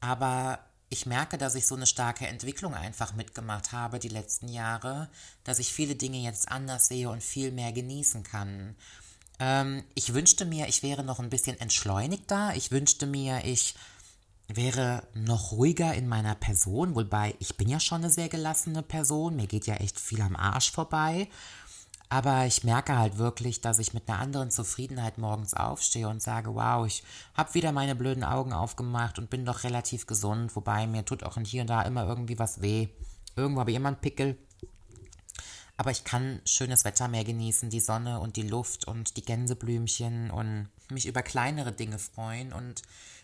aber 0.00 0.58
ich 0.88 1.06
merke, 1.06 1.38
dass 1.38 1.54
ich 1.54 1.66
so 1.66 1.74
eine 1.74 1.86
starke 1.86 2.26
Entwicklung 2.26 2.74
einfach 2.74 3.14
mitgemacht 3.14 3.72
habe 3.72 3.98
die 3.98 4.08
letzten 4.08 4.48
Jahre, 4.48 5.08
dass 5.44 5.58
ich 5.58 5.72
viele 5.72 5.96
Dinge 5.96 6.18
jetzt 6.18 6.50
anders 6.50 6.86
sehe 6.86 7.10
und 7.10 7.22
viel 7.22 7.50
mehr 7.50 7.72
genießen 7.72 8.22
kann. 8.22 8.76
Ähm, 9.38 9.84
ich 9.94 10.14
wünschte 10.14 10.44
mir, 10.44 10.68
ich 10.68 10.82
wäre 10.82 11.02
noch 11.02 11.18
ein 11.18 11.30
bisschen 11.30 11.58
entschleunigter. 11.60 12.54
Ich 12.54 12.70
wünschte 12.70 13.06
mir, 13.06 13.44
ich 13.44 13.74
wäre 14.48 15.02
noch 15.14 15.52
ruhiger 15.52 15.94
in 15.94 16.06
meiner 16.06 16.36
Person, 16.36 16.94
wobei 16.94 17.34
ich 17.40 17.56
bin 17.56 17.68
ja 17.68 17.80
schon 17.80 18.02
eine 18.02 18.10
sehr 18.10 18.28
gelassene 18.28 18.82
Person. 18.82 19.36
Mir 19.36 19.48
geht 19.48 19.66
ja 19.66 19.74
echt 19.74 19.98
viel 19.98 20.20
am 20.20 20.36
Arsch 20.36 20.70
vorbei. 20.70 21.28
Aber 22.08 22.46
ich 22.46 22.62
merke 22.62 22.96
halt 22.96 23.18
wirklich, 23.18 23.60
dass 23.60 23.80
ich 23.80 23.92
mit 23.92 24.08
einer 24.08 24.20
anderen 24.20 24.50
Zufriedenheit 24.50 25.18
morgens 25.18 25.54
aufstehe 25.54 26.08
und 26.08 26.22
sage, 26.22 26.54
wow, 26.54 26.86
ich 26.86 27.02
habe 27.34 27.54
wieder 27.54 27.72
meine 27.72 27.96
blöden 27.96 28.22
Augen 28.22 28.52
aufgemacht 28.52 29.18
und 29.18 29.28
bin 29.28 29.44
doch 29.44 29.64
relativ 29.64 30.06
gesund, 30.06 30.54
wobei 30.54 30.86
mir 30.86 31.04
tut 31.04 31.24
auch 31.24 31.36
hier 31.38 31.62
und 31.62 31.70
da 31.70 31.82
immer 31.82 32.06
irgendwie 32.06 32.38
was 32.38 32.62
weh. 32.62 32.88
Irgendwo 33.34 33.60
habe 33.60 33.72
ich 33.72 33.76
immer 33.76 33.88
einen 33.88 34.00
Pickel. 34.00 34.38
Aber 35.76 35.90
ich 35.90 36.04
kann 36.04 36.40
schönes 36.46 36.84
Wetter 36.84 37.08
mehr 37.08 37.24
genießen, 37.24 37.70
die 37.70 37.80
Sonne 37.80 38.20
und 38.20 38.36
die 38.36 38.48
Luft 38.48 38.86
und 38.86 39.16
die 39.16 39.24
Gänseblümchen 39.24 40.30
und 40.30 40.68
mich 40.90 41.06
über 41.06 41.22
kleinere 41.22 41.72
Dinge 41.72 41.98
freuen 41.98 42.52
und 42.52 42.82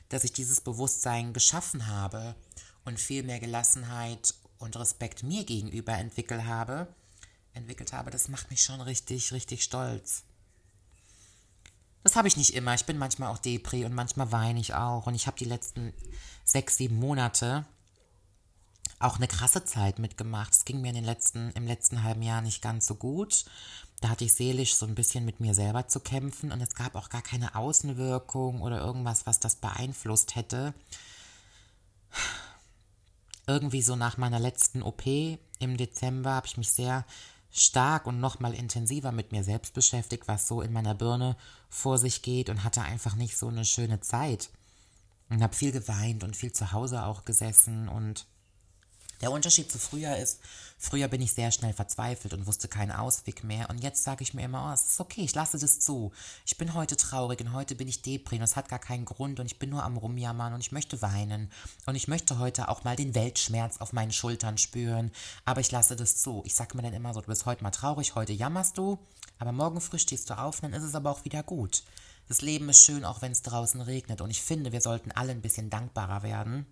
dass 0.09 0.25
ich 0.25 0.33
dieses 0.33 0.61
Bewusstsein 0.61 1.33
geschaffen 1.33 1.87
habe 1.87 2.35
und 2.85 3.01
viel 3.01 3.23
mehr 3.23 3.38
Gelassenheit 3.38 4.35
und 4.59 4.77
Respekt 4.77 5.23
mir 5.23 5.45
gegenüber 5.45 5.92
entwickelt 5.92 6.45
habe 6.45 6.88
entwickelt 7.55 7.93
habe, 7.93 8.11
das 8.11 8.29
macht 8.29 8.51
mich 8.51 8.62
schon 8.62 8.81
richtig, 8.81 9.33
richtig 9.33 9.62
stolz. 9.62 10.25
Das 12.03 12.17
habe 12.17 12.29
ich 12.29 12.37
nicht 12.37 12.55
immer. 12.55 12.75
Ich 12.75 12.85
bin 12.85 12.99
manchmal 12.99 13.31
auch 13.31 13.38
Depri 13.38 13.85
und 13.85 13.95
manchmal 13.95 14.33
weine 14.33 14.61
ich 14.61 14.75
auch. 14.75 15.07
Und 15.07 15.15
ich 15.15 15.27
habe 15.27 15.38
die 15.38 15.45
letzten 15.45 15.93
sechs, 16.45 16.77
sieben 16.77 16.97
Monate 16.97 17.65
auch 18.99 19.17
eine 19.17 19.29
krasse 19.29 19.65
Zeit 19.65 19.99
mitgemacht. 19.99 20.53
Es 20.53 20.65
ging 20.65 20.81
mir 20.81 20.88
in 20.88 20.95
den 20.97 21.05
letzten, 21.05 21.51
im 21.53 21.67
letzten 21.67 22.03
halben 22.03 22.23
Jahr 22.23 22.41
nicht 22.41 22.62
ganz 22.62 22.87
so 22.87 22.95
gut. 22.95 23.45
Da 24.01 24.09
hatte 24.09 24.25
ich 24.25 24.35
seelisch 24.35 24.75
so 24.75 24.87
ein 24.87 24.95
bisschen 24.95 25.25
mit 25.25 25.41
mir 25.41 25.55
selber 25.55 25.87
zu 25.87 26.01
kämpfen 26.01 26.51
und 26.51 26.61
es 26.61 26.75
gab 26.75 26.97
auch 26.97 27.09
gar 27.09 27.23
keine 27.23 27.55
Außenwirkung 27.55 28.61
oder 28.62 28.81
irgendwas, 28.81 29.27
was 29.27 29.38
das 29.38 29.57
beeinflusst 29.57 30.35
hätte. 30.35 30.75
Irgendwie 33.47 33.83
so 33.83 33.97
nach 33.97 34.17
meiner 34.19 34.41
letzten 34.41 34.83
OP 34.83 35.07
im 35.07 35.77
Dezember 35.77 36.33
habe 36.33 36.47
ich 36.47 36.57
mich 36.57 36.71
sehr 36.71 37.05
stark 37.53 38.07
und 38.07 38.19
nochmal 38.19 38.55
intensiver 38.55 39.12
mit 39.12 39.31
mir 39.31 39.45
selbst 39.45 39.75
beschäftigt, 39.75 40.27
was 40.27 40.49
so 40.49 40.62
in 40.62 40.73
meiner 40.73 40.95
Birne 40.95 41.37
vor 41.69 41.99
sich 41.99 42.23
geht 42.23 42.49
und 42.49 42.65
hatte 42.65 42.83
einfach 42.83 43.15
nicht 43.15 43.37
so 43.37 43.49
eine 43.49 43.65
schöne 43.65 44.01
Zeit. 44.01 44.51
Und 45.29 45.43
habe 45.43 45.55
viel 45.55 45.73
geweint 45.73 46.25
und 46.25 46.37
viel 46.37 46.53
zu 46.53 46.73
Hause 46.73 47.05
auch 47.05 47.25
gesessen 47.25 47.88
und 47.88 48.27
der 49.23 49.31
Unterschied 49.31 49.71
zu 49.71 49.79
früher 49.79 50.17
ist, 50.17 50.41
früher 50.79 51.07
bin 51.07 51.23
ich 51.23 51.33
sehr 51.33 51.53
schnell 51.53 51.73
verzweifelt 51.73 52.35
und 52.35 52.47
wusste 52.47 52.67
keinen 52.67 52.91
Ausweg 52.91 53.45
mehr. 53.45 53.71
Und 53.71 53.79
jetzt 53.79 54.03
sage 54.03 54.23
ich 54.23 54.35
mir 54.35 54.43
immer, 54.43 54.69
oh, 54.69 54.75
es 54.75 54.91
ist 54.91 55.01
okay, 55.01 55.23
ich 55.23 55.35
lasse 55.35 55.59
das 55.59 55.79
zu. 55.79 56.13
Ich 56.45 56.59
bin 56.59 56.75
heute 56.75 56.97
traurig 56.97 57.41
und 57.41 57.53
heute 57.53 57.77
bin 57.77 57.87
ich 57.87 58.03
deprim 58.03 58.43
es 58.43 58.57
hat 58.57 58.69
gar 58.69 58.81
keinen 58.81 59.05
Grund 59.05 59.39
und 59.39 59.47
ich 59.47 59.61
bin 59.61 59.71
nur 59.71 59.85
am 59.85 59.97
Rumjammern 59.97 60.53
und 60.53 60.61
ich 60.61 60.73
möchte 60.73 61.01
weinen. 61.01 61.51
Und 61.87 61.95
ich 61.95 62.09
möchte 62.09 62.39
heute 62.39 62.69
auch 62.69 62.83
mal 62.83 62.97
den 62.97 63.15
Weltschmerz 63.15 63.79
auf 63.79 63.93
meinen 63.93 64.13
Schultern 64.13 64.59
spüren. 64.59 65.13
Aber 65.45 65.61
ich 65.61 65.71
lasse 65.71 65.95
das 65.95 66.17
zu. 66.17 66.43
Ich 66.45 66.57
sage 66.57 66.77
mir 66.77 66.83
dann 66.83 66.93
immer 66.93 67.15
so, 67.15 67.21
du 67.21 67.29
bist 67.29 67.47
heute 67.47 67.63
mal 67.63 67.71
traurig, 67.71 68.17
heute 68.17 68.33
jammerst 68.33 68.77
du, 68.77 68.99
aber 69.39 69.53
morgen 69.53 69.81
früh 69.81 69.99
stehst 69.99 70.31
du 70.31 70.39
auf 70.39 70.61
dann 70.61 70.73
ist 70.73 70.83
es 70.83 70.95
aber 70.95 71.11
auch 71.11 71.25
wieder 71.25 71.43
gut. 71.43 71.85
Das 72.29 72.41
Leben 72.41 72.69
ist 72.69 72.85
schön, 72.85 73.05
auch 73.05 73.23
wenn 73.23 73.33
es 73.33 73.43
draußen 73.43 73.81
regnet. 73.81 74.21
Und 74.21 74.31
ich 74.31 74.43
finde, 74.43 74.73
wir 74.73 74.81
sollten 74.81 75.13
alle 75.13 75.33
ein 75.33 75.43
bisschen 75.43 75.71
dankbarer 75.71 76.23
werden 76.23 76.67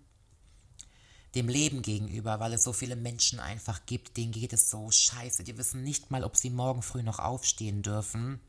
dem 1.35 1.49
Leben 1.49 1.83
gegenüber, 1.83 2.40
weil 2.40 2.55
es 2.55 2.64
so 2.64 2.73
viele 2.73 2.97
Menschen 2.97 3.40
einfach 3.40 3.87
gibt, 3.87 4.16
denen 4.16 4.33
geht 4.33 4.53
es 4.53 4.71
so 4.71 4.90
scheiße. 4.90 5.45
Die 5.45 5.57
wissen 5.57 5.83
nicht 5.83 6.11
mal, 6.11 6.25
ob 6.25 6.37
sie 6.37 6.51
morgen 6.51 6.83
früh 6.83 7.03
noch 7.03 7.19
aufstehen 7.19 7.83
dürfen. 7.83 8.40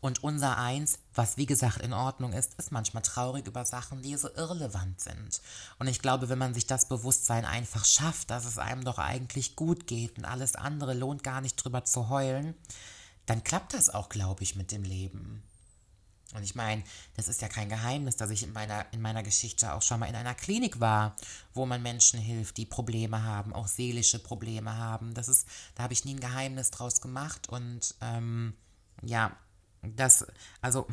Und 0.00 0.22
unser 0.22 0.58
Eins, 0.58 1.00
was 1.14 1.36
wie 1.38 1.46
gesagt 1.46 1.80
in 1.80 1.92
Ordnung 1.92 2.32
ist, 2.32 2.54
ist 2.54 2.70
manchmal 2.70 3.02
traurig 3.02 3.46
über 3.46 3.64
Sachen, 3.64 4.00
die 4.02 4.16
so 4.16 4.28
irrelevant 4.32 5.00
sind. 5.00 5.40
Und 5.78 5.88
ich 5.88 6.00
glaube, 6.00 6.28
wenn 6.28 6.38
man 6.38 6.54
sich 6.54 6.66
das 6.66 6.86
Bewusstsein 6.88 7.44
einfach 7.44 7.84
schafft, 7.84 8.30
dass 8.30 8.44
es 8.44 8.58
einem 8.58 8.84
doch 8.84 8.98
eigentlich 8.98 9.56
gut 9.56 9.88
geht 9.88 10.18
und 10.18 10.24
alles 10.24 10.54
andere 10.54 10.94
lohnt 10.94 11.24
gar 11.24 11.40
nicht 11.40 11.56
drüber 11.56 11.84
zu 11.84 12.08
heulen, 12.08 12.54
dann 13.26 13.42
klappt 13.42 13.74
das 13.74 13.90
auch, 13.90 14.08
glaube 14.08 14.44
ich, 14.44 14.54
mit 14.54 14.70
dem 14.70 14.84
Leben. 14.84 15.42
Und 16.34 16.42
ich 16.42 16.54
meine, 16.54 16.82
das 17.16 17.28
ist 17.28 17.40
ja 17.40 17.48
kein 17.48 17.70
Geheimnis, 17.70 18.16
dass 18.16 18.30
ich 18.30 18.42
in 18.42 18.52
meiner, 18.52 18.84
in 18.92 19.00
meiner 19.00 19.22
Geschichte 19.22 19.72
auch 19.72 19.80
schon 19.80 20.00
mal 20.00 20.06
in 20.06 20.14
einer 20.14 20.34
Klinik 20.34 20.78
war, 20.78 21.16
wo 21.54 21.64
man 21.64 21.82
Menschen 21.82 22.20
hilft, 22.20 22.58
die 22.58 22.66
Probleme 22.66 23.22
haben, 23.22 23.54
auch 23.54 23.66
seelische 23.66 24.18
Probleme 24.18 24.76
haben. 24.76 25.14
Das 25.14 25.28
ist, 25.28 25.46
da 25.74 25.84
habe 25.84 25.94
ich 25.94 26.04
nie 26.04 26.14
ein 26.14 26.20
Geheimnis 26.20 26.70
draus 26.70 27.00
gemacht. 27.00 27.48
Und 27.48 27.94
ähm, 28.02 28.54
ja, 29.02 29.34
das, 29.82 30.26
also 30.60 30.86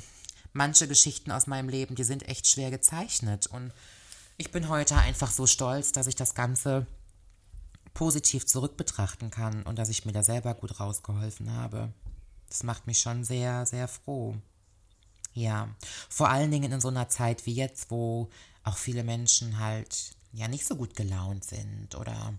manche 0.54 0.88
Geschichten 0.88 1.32
aus 1.32 1.48
meinem 1.48 1.68
Leben, 1.68 1.96
die 1.96 2.06
sind 2.06 2.28
echt 2.30 2.48
schwer 2.48 2.72
gezeichnet. 2.72 3.48
Und 3.48 3.74
ich 4.38 4.52
bin 4.52 4.70
heute 4.70 4.96
einfach 4.96 5.32
so 5.32 5.48
stolz, 5.48 5.92
dass 5.92 6.08
ich 6.08 6.16
das 6.16 6.34
Ganze 6.34 6.88
positiv 7.94 8.46
zurückbetrachten 8.46 9.32
kann 9.32 9.64
und 9.64 9.80
dass 9.80 9.90
ich 9.90 10.06
mir 10.06 10.12
da 10.14 10.24
selber 10.24 10.54
gut 10.54 10.80
rausgeholfen 10.80 11.52
habe. 11.52 11.92
Das 12.48 12.64
macht 12.64 12.88
mich 12.88 13.00
schon 13.00 13.26
sehr, 13.26 13.66
sehr 13.66 13.88
froh. 13.88 14.36
Ja, 15.36 15.68
vor 16.10 16.30
allen 16.30 16.50
Dingen 16.50 16.72
in 16.72 16.80
so 16.80 16.88
einer 16.88 17.10
Zeit 17.10 17.46
wie 17.46 17.54
jetzt, 17.54 17.92
wo 17.92 18.30
auch 18.64 18.78
viele 18.78 19.04
Menschen 19.04 19.60
halt 19.60 20.16
ja 20.32 20.48
nicht 20.48 20.66
so 20.66 20.78
gut 20.78 20.96
gelaunt 20.96 21.44
sind 21.44 21.94
oder 21.96 22.34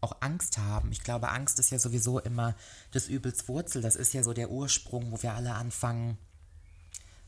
auch 0.00 0.16
Angst 0.20 0.58
haben. 0.58 0.90
Ich 0.90 1.04
glaube, 1.04 1.30
Angst 1.30 1.60
ist 1.60 1.70
ja 1.70 1.78
sowieso 1.78 2.18
immer 2.18 2.56
das 2.90 3.06
Übels 3.06 3.46
Wurzel. 3.46 3.80
Das 3.80 3.94
ist 3.94 4.12
ja 4.12 4.24
so 4.24 4.32
der 4.32 4.50
Ursprung, 4.50 5.12
wo 5.12 5.22
wir 5.22 5.34
alle 5.34 5.54
anfangen, 5.54 6.18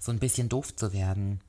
so 0.01 0.11
ein 0.11 0.19
bisschen 0.19 0.49
doof 0.49 0.75
zu 0.75 0.93
werden. 0.93 1.41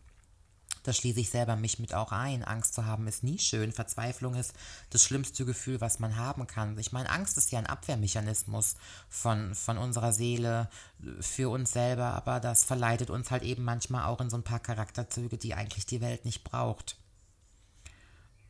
Da 0.84 0.94
schließe 0.94 1.20
ich 1.20 1.30
selber 1.30 1.56
mich 1.56 1.80
mit 1.80 1.94
auch 1.94 2.12
ein. 2.12 2.44
Angst 2.44 2.74
zu 2.74 2.86
haben 2.86 3.08
ist 3.08 3.24
nie 3.24 3.40
schön. 3.40 3.72
Verzweiflung 3.72 4.36
ist 4.36 4.54
das 4.90 5.04
schlimmste 5.04 5.46
Gefühl, 5.46 5.82
was 5.82 6.00
man 6.00 6.16
haben 6.16 6.48
kann. 6.48 6.78
Ich 6.78 6.92
meine, 6.92 7.10
Angst 7.10 7.38
ist 7.38 7.52
ja 7.52 7.60
ein 7.60 7.68
Abwehrmechanismus 7.68 8.76
von, 9.10 9.56
von 9.56 9.78
unserer 9.78 10.14
Seele 10.14 10.70
für 11.20 11.50
uns 11.50 11.72
selber, 11.72 12.14
aber 12.14 12.40
das 12.40 12.64
verleitet 12.64 13.10
uns 13.10 13.32
halt 13.32 13.44
eben 13.44 13.64
manchmal 13.64 14.06
auch 14.06 14.22
in 14.22 14.30
so 14.30 14.38
ein 14.38 14.44
paar 14.44 14.60
Charakterzüge, 14.60 15.38
die 15.38 15.54
eigentlich 15.54 15.86
die 15.86 16.02
Welt 16.02 16.26
nicht 16.26 16.44
braucht. 16.44 16.98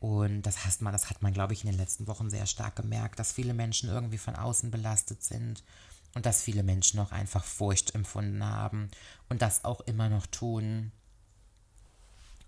Und 0.00 0.42
das 0.42 0.64
heißt 0.64 0.80
man, 0.80 0.92
das 0.92 1.10
hat 1.10 1.20
man, 1.20 1.34
glaube 1.34 1.52
ich, 1.52 1.62
in 1.62 1.70
den 1.70 1.78
letzten 1.78 2.06
Wochen 2.06 2.30
sehr 2.30 2.46
stark 2.46 2.76
gemerkt, 2.76 3.18
dass 3.18 3.32
viele 3.32 3.52
Menschen 3.52 3.90
irgendwie 3.90 4.18
von 4.18 4.34
außen 4.34 4.70
belastet 4.70 5.22
sind 5.22 5.62
und 6.14 6.26
dass 6.26 6.42
viele 6.42 6.62
Menschen 6.62 6.98
auch 7.00 7.12
einfach 7.12 7.44
Furcht 7.44 7.94
empfunden 7.94 8.44
haben 8.44 8.90
und 9.28 9.42
das 9.42 9.64
auch 9.64 9.80
immer 9.82 10.08
noch 10.08 10.26
tun. 10.26 10.90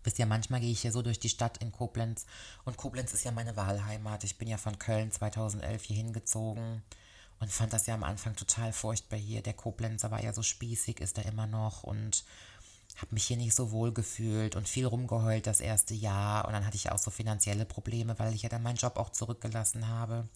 Wisst 0.04 0.18
ihr, 0.18 0.26
manchmal 0.26 0.60
gehe 0.60 0.70
ich 0.70 0.80
hier 0.80 0.92
so 0.92 1.02
durch 1.02 1.20
die 1.20 1.28
Stadt 1.28 1.58
in 1.58 1.72
Koblenz 1.72 2.26
und 2.64 2.76
Koblenz 2.76 3.12
ist 3.12 3.24
ja 3.24 3.30
meine 3.30 3.56
Wahlheimat. 3.56 4.24
Ich 4.24 4.36
bin 4.38 4.48
ja 4.48 4.56
von 4.56 4.78
Köln 4.78 5.12
2011 5.12 5.82
hier 5.84 5.96
hingezogen 5.96 6.82
und 7.40 7.50
fand 7.50 7.72
das 7.72 7.86
ja 7.86 7.94
am 7.94 8.04
Anfang 8.04 8.36
total 8.36 8.72
furchtbar 8.72 9.18
hier. 9.18 9.42
Der 9.42 9.54
Koblenzer 9.54 10.10
war 10.10 10.22
ja 10.22 10.32
so 10.32 10.42
spießig, 10.42 11.00
ist 11.00 11.18
er 11.18 11.26
immer 11.26 11.46
noch 11.46 11.82
und 11.82 12.24
habe 12.96 13.14
mich 13.14 13.24
hier 13.24 13.36
nicht 13.36 13.54
so 13.54 13.70
wohl 13.70 13.92
gefühlt 13.92 14.54
und 14.54 14.68
viel 14.68 14.86
rumgeheult 14.86 15.46
das 15.46 15.60
erste 15.60 15.94
Jahr 15.94 16.46
und 16.46 16.52
dann 16.52 16.66
hatte 16.66 16.76
ich 16.76 16.90
auch 16.92 16.98
so 16.98 17.10
finanzielle 17.10 17.64
Probleme, 17.64 18.18
weil 18.18 18.34
ich 18.34 18.42
ja 18.42 18.48
dann 18.48 18.62
meinen 18.62 18.76
Job 18.76 18.96
auch 18.96 19.10
zurückgelassen 19.10 19.88
habe. 19.88 20.28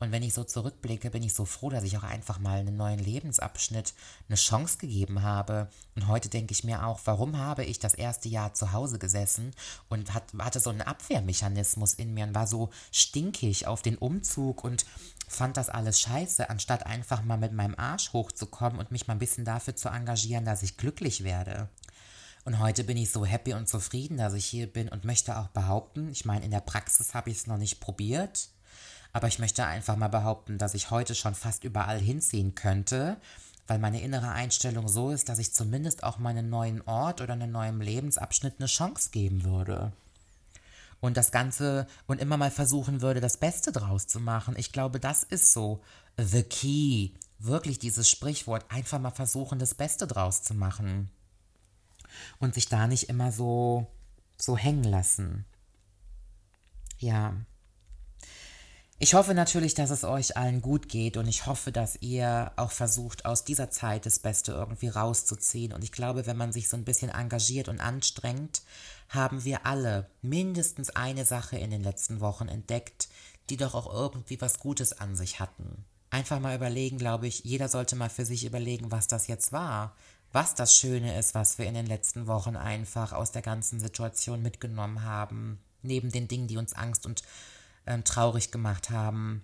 Und 0.00 0.12
wenn 0.12 0.22
ich 0.22 0.32
so 0.32 0.44
zurückblicke, 0.44 1.10
bin 1.10 1.22
ich 1.22 1.34
so 1.34 1.44
froh, 1.44 1.68
dass 1.68 1.84
ich 1.84 1.98
auch 1.98 2.02
einfach 2.02 2.38
mal 2.38 2.58
einen 2.58 2.76
neuen 2.76 2.98
Lebensabschnitt 2.98 3.92
eine 4.28 4.36
Chance 4.36 4.78
gegeben 4.78 5.22
habe. 5.22 5.68
Und 5.94 6.08
heute 6.08 6.30
denke 6.30 6.52
ich 6.52 6.64
mir 6.64 6.86
auch, 6.86 7.00
warum 7.04 7.36
habe 7.36 7.64
ich 7.64 7.78
das 7.78 7.92
erste 7.92 8.30
Jahr 8.30 8.54
zu 8.54 8.72
Hause 8.72 8.98
gesessen 8.98 9.52
und 9.90 10.14
hat, 10.14 10.24
hatte 10.38 10.58
so 10.58 10.70
einen 10.70 10.80
Abwehrmechanismus 10.80 11.92
in 11.92 12.14
mir 12.14 12.24
und 12.24 12.34
war 12.34 12.46
so 12.46 12.70
stinkig 12.90 13.66
auf 13.66 13.82
den 13.82 13.98
Umzug 13.98 14.64
und 14.64 14.86
fand 15.28 15.58
das 15.58 15.68
alles 15.68 16.00
scheiße, 16.00 16.48
anstatt 16.48 16.86
einfach 16.86 17.22
mal 17.22 17.36
mit 17.36 17.52
meinem 17.52 17.74
Arsch 17.76 18.14
hochzukommen 18.14 18.78
und 18.78 18.90
mich 18.90 19.06
mal 19.06 19.14
ein 19.14 19.20
bisschen 19.20 19.44
dafür 19.44 19.76
zu 19.76 19.90
engagieren, 19.90 20.46
dass 20.46 20.62
ich 20.62 20.78
glücklich 20.78 21.24
werde. 21.24 21.68
Und 22.46 22.58
heute 22.58 22.84
bin 22.84 22.96
ich 22.96 23.10
so 23.10 23.26
happy 23.26 23.52
und 23.52 23.68
zufrieden, 23.68 24.16
dass 24.16 24.32
ich 24.32 24.46
hier 24.46 24.66
bin 24.66 24.88
und 24.88 25.04
möchte 25.04 25.38
auch 25.38 25.48
behaupten, 25.48 26.08
ich 26.08 26.24
meine, 26.24 26.46
in 26.46 26.50
der 26.50 26.60
Praxis 26.60 27.12
habe 27.12 27.28
ich 27.28 27.36
es 27.36 27.46
noch 27.46 27.58
nicht 27.58 27.80
probiert, 27.80 28.48
aber 29.12 29.28
ich 29.28 29.38
möchte 29.38 29.64
einfach 29.66 29.96
mal 29.96 30.08
behaupten, 30.08 30.58
dass 30.58 30.74
ich 30.74 30.90
heute 30.90 31.14
schon 31.14 31.34
fast 31.34 31.64
überall 31.64 31.98
hinziehen 31.98 32.54
könnte, 32.54 33.16
weil 33.66 33.78
meine 33.78 34.00
innere 34.00 34.30
Einstellung 34.30 34.88
so 34.88 35.10
ist, 35.10 35.28
dass 35.28 35.38
ich 35.38 35.52
zumindest 35.52 36.02
auch 36.02 36.18
meinen 36.18 36.50
neuen 36.50 36.82
Ort 36.82 37.20
oder 37.20 37.34
einen 37.34 37.52
neuen 37.52 37.80
Lebensabschnitt 37.80 38.54
eine 38.58 38.66
Chance 38.66 39.10
geben 39.10 39.44
würde. 39.44 39.92
Und 41.00 41.16
das 41.16 41.32
Ganze 41.32 41.86
und 42.06 42.20
immer 42.20 42.36
mal 42.36 42.50
versuchen 42.50 43.00
würde, 43.00 43.20
das 43.20 43.38
Beste 43.38 43.72
draus 43.72 44.06
zu 44.06 44.20
machen. 44.20 44.54
Ich 44.58 44.72
glaube, 44.72 45.00
das 45.00 45.22
ist 45.22 45.52
so 45.52 45.82
the 46.18 46.42
key. 46.42 47.10
Wirklich 47.38 47.78
dieses 47.78 48.10
Sprichwort, 48.10 48.66
einfach 48.70 48.98
mal 48.98 49.10
versuchen, 49.10 49.58
das 49.58 49.74
Beste 49.74 50.06
draus 50.06 50.42
zu 50.42 50.52
machen. 50.52 51.10
Und 52.38 52.54
sich 52.54 52.68
da 52.68 52.86
nicht 52.86 53.08
immer 53.08 53.32
so, 53.32 53.86
so 54.36 54.58
hängen 54.58 54.84
lassen. 54.84 55.46
Ja. 56.98 57.34
Ich 59.02 59.14
hoffe 59.14 59.32
natürlich, 59.32 59.72
dass 59.72 59.88
es 59.88 60.04
euch 60.04 60.36
allen 60.36 60.60
gut 60.60 60.90
geht 60.90 61.16
und 61.16 61.26
ich 61.26 61.46
hoffe, 61.46 61.72
dass 61.72 61.96
ihr 62.02 62.52
auch 62.56 62.70
versucht, 62.70 63.24
aus 63.24 63.44
dieser 63.44 63.70
Zeit 63.70 64.04
das 64.04 64.18
Beste 64.18 64.52
irgendwie 64.52 64.88
rauszuziehen. 64.88 65.72
Und 65.72 65.82
ich 65.82 65.90
glaube, 65.90 66.26
wenn 66.26 66.36
man 66.36 66.52
sich 66.52 66.68
so 66.68 66.76
ein 66.76 66.84
bisschen 66.84 67.08
engagiert 67.08 67.70
und 67.70 67.80
anstrengt, 67.80 68.60
haben 69.08 69.42
wir 69.44 69.64
alle 69.64 70.10
mindestens 70.20 70.90
eine 70.90 71.24
Sache 71.24 71.56
in 71.56 71.70
den 71.70 71.82
letzten 71.82 72.20
Wochen 72.20 72.48
entdeckt, 72.48 73.08
die 73.48 73.56
doch 73.56 73.74
auch 73.74 73.90
irgendwie 73.90 74.38
was 74.42 74.58
Gutes 74.58 75.00
an 75.00 75.16
sich 75.16 75.40
hatten. 75.40 75.86
Einfach 76.10 76.38
mal 76.38 76.54
überlegen, 76.54 76.98
glaube 76.98 77.26
ich, 77.26 77.42
jeder 77.42 77.70
sollte 77.70 77.96
mal 77.96 78.10
für 78.10 78.26
sich 78.26 78.44
überlegen, 78.44 78.92
was 78.92 79.06
das 79.06 79.28
jetzt 79.28 79.50
war, 79.50 79.96
was 80.30 80.54
das 80.54 80.76
Schöne 80.76 81.18
ist, 81.18 81.34
was 81.34 81.56
wir 81.56 81.64
in 81.64 81.74
den 81.74 81.86
letzten 81.86 82.26
Wochen 82.26 82.54
einfach 82.54 83.14
aus 83.14 83.32
der 83.32 83.40
ganzen 83.40 83.80
Situation 83.80 84.42
mitgenommen 84.42 85.04
haben, 85.04 85.58
neben 85.80 86.12
den 86.12 86.28
Dingen, 86.28 86.48
die 86.48 86.58
uns 86.58 86.74
Angst 86.74 87.06
und 87.06 87.22
ähm, 87.90 88.04
traurig 88.04 88.50
gemacht 88.50 88.90
haben. 88.90 89.42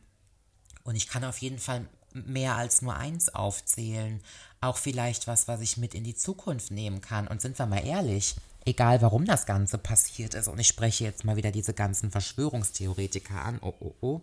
Und 0.85 0.95
ich 0.95 1.09
kann 1.09 1.25
auf 1.25 1.39
jeden 1.39 1.59
Fall 1.59 1.87
mehr 2.13 2.57
als 2.57 2.81
nur 2.81 2.97
eins 2.97 3.29
aufzählen. 3.35 4.23
Auch 4.61 4.77
vielleicht 4.77 5.27
was, 5.27 5.49
was 5.49 5.61
ich 5.61 5.77
mit 5.77 5.95
in 5.95 6.05
die 6.05 6.15
Zukunft 6.15 6.71
nehmen 6.71 7.01
kann. 7.01 7.29
Und 7.29 7.43
sind 7.43 7.59
wir 7.59 7.67
mal 7.67 7.85
ehrlich, 7.85 8.37
egal 8.65 9.03
warum 9.03 9.27
das 9.27 9.47
Ganze 9.47 9.79
passiert 9.79 10.35
ist, 10.35 10.49
und 10.49 10.59
ich 10.59 10.69
spreche 10.69 11.05
jetzt 11.05 11.25
mal 11.25 11.37
wieder 11.37 11.51
diese 11.51 11.75
ganzen 11.75 12.11
Verschwörungstheoretiker 12.11 13.43
an, 13.45 13.59
oh 13.61 13.75
oh 13.81 13.95
oh, 14.01 14.21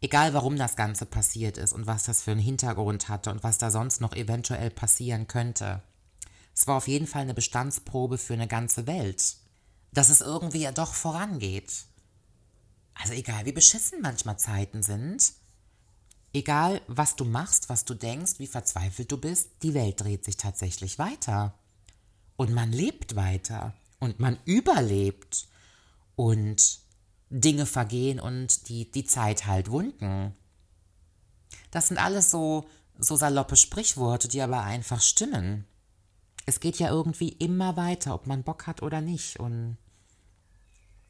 egal 0.00 0.34
warum 0.34 0.56
das 0.56 0.76
Ganze 0.76 1.06
passiert 1.06 1.58
ist 1.58 1.72
und 1.72 1.86
was 1.86 2.04
das 2.04 2.22
für 2.22 2.32
einen 2.32 2.40
Hintergrund 2.40 3.08
hatte 3.08 3.30
und 3.30 3.42
was 3.42 3.58
da 3.58 3.70
sonst 3.70 4.00
noch 4.00 4.14
eventuell 4.14 4.70
passieren 4.70 5.26
könnte. 5.26 5.82
Es 6.54 6.66
war 6.66 6.76
auf 6.76 6.88
jeden 6.88 7.06
Fall 7.06 7.22
eine 7.22 7.34
Bestandsprobe 7.34 8.18
für 8.18 8.34
eine 8.34 8.48
ganze 8.48 8.86
Welt. 8.86 9.36
Dass 9.92 10.08
es 10.08 10.20
irgendwie 10.20 10.60
ja 10.60 10.72
doch 10.72 10.94
vorangeht. 10.94 11.72
Also 13.00 13.12
egal, 13.12 13.44
wie 13.44 13.52
beschissen 13.52 14.00
manchmal 14.00 14.38
Zeiten 14.38 14.82
sind, 14.82 15.32
egal 16.32 16.80
was 16.86 17.16
du 17.16 17.24
machst, 17.24 17.68
was 17.68 17.84
du 17.84 17.94
denkst, 17.94 18.38
wie 18.38 18.46
verzweifelt 18.46 19.10
du 19.12 19.18
bist, 19.18 19.50
die 19.62 19.74
Welt 19.74 20.00
dreht 20.00 20.24
sich 20.24 20.36
tatsächlich 20.36 20.98
weiter. 20.98 21.58
Und 22.36 22.52
man 22.52 22.72
lebt 22.72 23.16
weiter. 23.16 23.74
Und 23.98 24.20
man 24.20 24.38
überlebt. 24.44 25.48
Und 26.14 26.80
Dinge 27.28 27.66
vergehen 27.66 28.20
und 28.20 28.68
die, 28.68 28.90
die 28.90 29.04
Zeit 29.04 29.46
halt 29.46 29.70
wunden. 29.70 30.34
Das 31.70 31.88
sind 31.88 31.98
alles 31.98 32.30
so, 32.30 32.68
so 32.98 33.16
saloppe 33.16 33.56
Sprichworte, 33.56 34.28
die 34.28 34.40
aber 34.40 34.62
einfach 34.62 35.00
stimmen. 35.00 35.66
Es 36.46 36.60
geht 36.60 36.78
ja 36.78 36.88
irgendwie 36.88 37.30
immer 37.30 37.76
weiter, 37.76 38.14
ob 38.14 38.26
man 38.26 38.44
Bock 38.44 38.66
hat 38.66 38.82
oder 38.82 39.00
nicht. 39.00 39.40
Und 39.40 39.76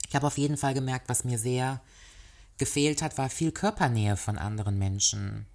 ich 0.09 0.14
habe 0.14 0.27
auf 0.27 0.38
jeden 0.38 0.57
Fall 0.57 0.75
gemerkt, 0.75 1.09
was 1.09 1.25
mir 1.25 1.38
sehr 1.38 1.81
gefehlt 2.59 3.03
hat, 3.03 3.19
war 3.19 3.29
viel 3.29 3.53
Körpernähe 3.53 4.16
von 4.16 4.38
anderen 4.38 4.79
Menschen. 4.79 5.47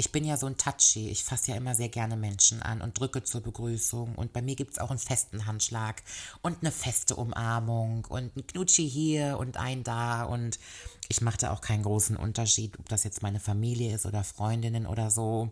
Ich 0.00 0.12
bin 0.12 0.24
ja 0.24 0.36
so 0.36 0.46
ein 0.46 0.56
Touchy. 0.56 1.08
Ich 1.08 1.24
fasse 1.24 1.50
ja 1.50 1.56
immer 1.56 1.74
sehr 1.74 1.88
gerne 1.88 2.16
Menschen 2.16 2.62
an 2.62 2.80
und 2.80 2.98
drücke 2.98 3.24
zur 3.24 3.40
Begrüßung. 3.40 4.14
Und 4.14 4.32
bei 4.32 4.40
mir 4.40 4.54
gibt 4.54 4.72
es 4.74 4.78
auch 4.78 4.90
einen 4.90 5.00
festen 5.00 5.46
Handschlag 5.46 6.02
und 6.40 6.58
eine 6.60 6.70
feste 6.70 7.16
Umarmung 7.16 8.04
und 8.08 8.36
ein 8.36 8.46
Knutschi 8.46 8.88
hier 8.88 9.38
und 9.38 9.56
ein 9.56 9.82
da. 9.82 10.22
Und 10.22 10.60
ich 11.08 11.20
machte 11.20 11.50
auch 11.50 11.60
keinen 11.60 11.82
großen 11.82 12.16
Unterschied, 12.16 12.78
ob 12.78 12.88
das 12.88 13.02
jetzt 13.02 13.22
meine 13.22 13.40
Familie 13.40 13.92
ist 13.92 14.06
oder 14.06 14.22
Freundinnen 14.22 14.86
oder 14.86 15.10
so. 15.10 15.50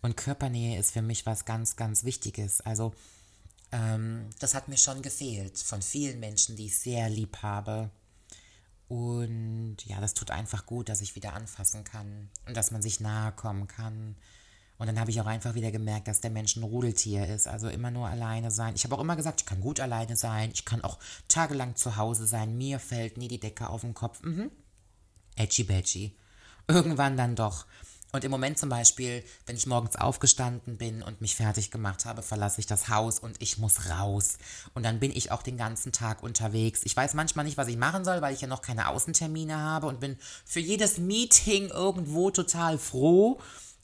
Und 0.00 0.16
Körpernähe 0.16 0.78
ist 0.78 0.92
für 0.92 1.02
mich 1.02 1.26
was 1.26 1.44
ganz, 1.44 1.76
ganz 1.76 2.04
Wichtiges. 2.04 2.62
Also 2.62 2.94
ähm, 3.72 4.30
das 4.38 4.54
hat 4.54 4.68
mir 4.68 4.76
schon 4.76 5.02
gefehlt 5.02 5.58
von 5.58 5.82
vielen 5.82 6.20
Menschen, 6.20 6.56
die 6.56 6.66
ich 6.66 6.78
sehr 6.78 7.08
lieb 7.08 7.38
habe. 7.42 7.90
Und 8.88 9.78
ja, 9.84 10.00
das 10.00 10.14
tut 10.14 10.30
einfach 10.30 10.66
gut, 10.66 10.88
dass 10.88 11.00
ich 11.00 11.16
wieder 11.16 11.32
anfassen 11.32 11.82
kann 11.82 12.30
und 12.46 12.56
dass 12.56 12.70
man 12.70 12.82
sich 12.82 13.00
nahe 13.00 13.32
kommen 13.32 13.66
kann. 13.66 14.16
Und 14.78 14.86
dann 14.86 15.00
habe 15.00 15.10
ich 15.10 15.20
auch 15.20 15.26
einfach 15.26 15.54
wieder 15.54 15.72
gemerkt, 15.72 16.06
dass 16.06 16.20
der 16.20 16.30
Mensch 16.30 16.56
ein 16.56 16.62
Rudeltier 16.62 17.26
ist, 17.26 17.48
also 17.48 17.68
immer 17.68 17.90
nur 17.90 18.08
alleine 18.08 18.50
sein. 18.50 18.74
Ich 18.74 18.84
habe 18.84 18.94
auch 18.94 19.00
immer 19.00 19.16
gesagt, 19.16 19.40
ich 19.40 19.46
kann 19.46 19.60
gut 19.60 19.80
alleine 19.80 20.16
sein, 20.16 20.50
ich 20.52 20.66
kann 20.66 20.84
auch 20.84 20.98
tagelang 21.28 21.76
zu 21.76 21.96
Hause 21.96 22.26
sein, 22.26 22.56
mir 22.58 22.78
fällt 22.78 23.16
nie 23.16 23.28
die 23.28 23.40
Decke 23.40 23.70
auf 23.70 23.80
den 23.80 23.94
Kopf. 23.94 24.22
Mhm. 24.22 24.50
Edgy 25.34 25.64
badgy. 25.64 26.16
Irgendwann 26.68 27.16
dann 27.16 27.36
doch. 27.36 27.66
Und 28.12 28.24
im 28.24 28.30
Moment 28.30 28.58
zum 28.58 28.68
Beispiel, 28.68 29.24
wenn 29.46 29.56
ich 29.56 29.66
morgens 29.66 29.96
aufgestanden 29.96 30.78
bin 30.78 31.02
und 31.02 31.20
mich 31.20 31.36
fertig 31.36 31.70
gemacht 31.70 32.04
habe, 32.04 32.22
verlasse 32.22 32.60
ich 32.60 32.66
das 32.66 32.88
Haus 32.88 33.18
und 33.18 33.42
ich 33.42 33.58
muss 33.58 33.90
raus. 33.90 34.38
Und 34.74 34.84
dann 34.84 35.00
bin 35.00 35.10
ich 35.10 35.32
auch 35.32 35.42
den 35.42 35.56
ganzen 35.56 35.92
Tag 35.92 36.22
unterwegs. 36.22 36.80
Ich 36.84 36.96
weiß 36.96 37.14
manchmal 37.14 37.44
nicht, 37.44 37.56
was 37.56 37.68
ich 37.68 37.76
machen 37.76 38.04
soll, 38.04 38.22
weil 38.22 38.32
ich 38.32 38.40
ja 38.40 38.48
noch 38.48 38.62
keine 38.62 38.88
Außentermine 38.88 39.58
habe 39.58 39.88
und 39.88 40.00
bin 40.00 40.16
für 40.44 40.60
jedes 40.60 40.98
Meeting 40.98 41.68
irgendwo 41.68 42.30
total 42.30 42.78
froh. 42.78 43.40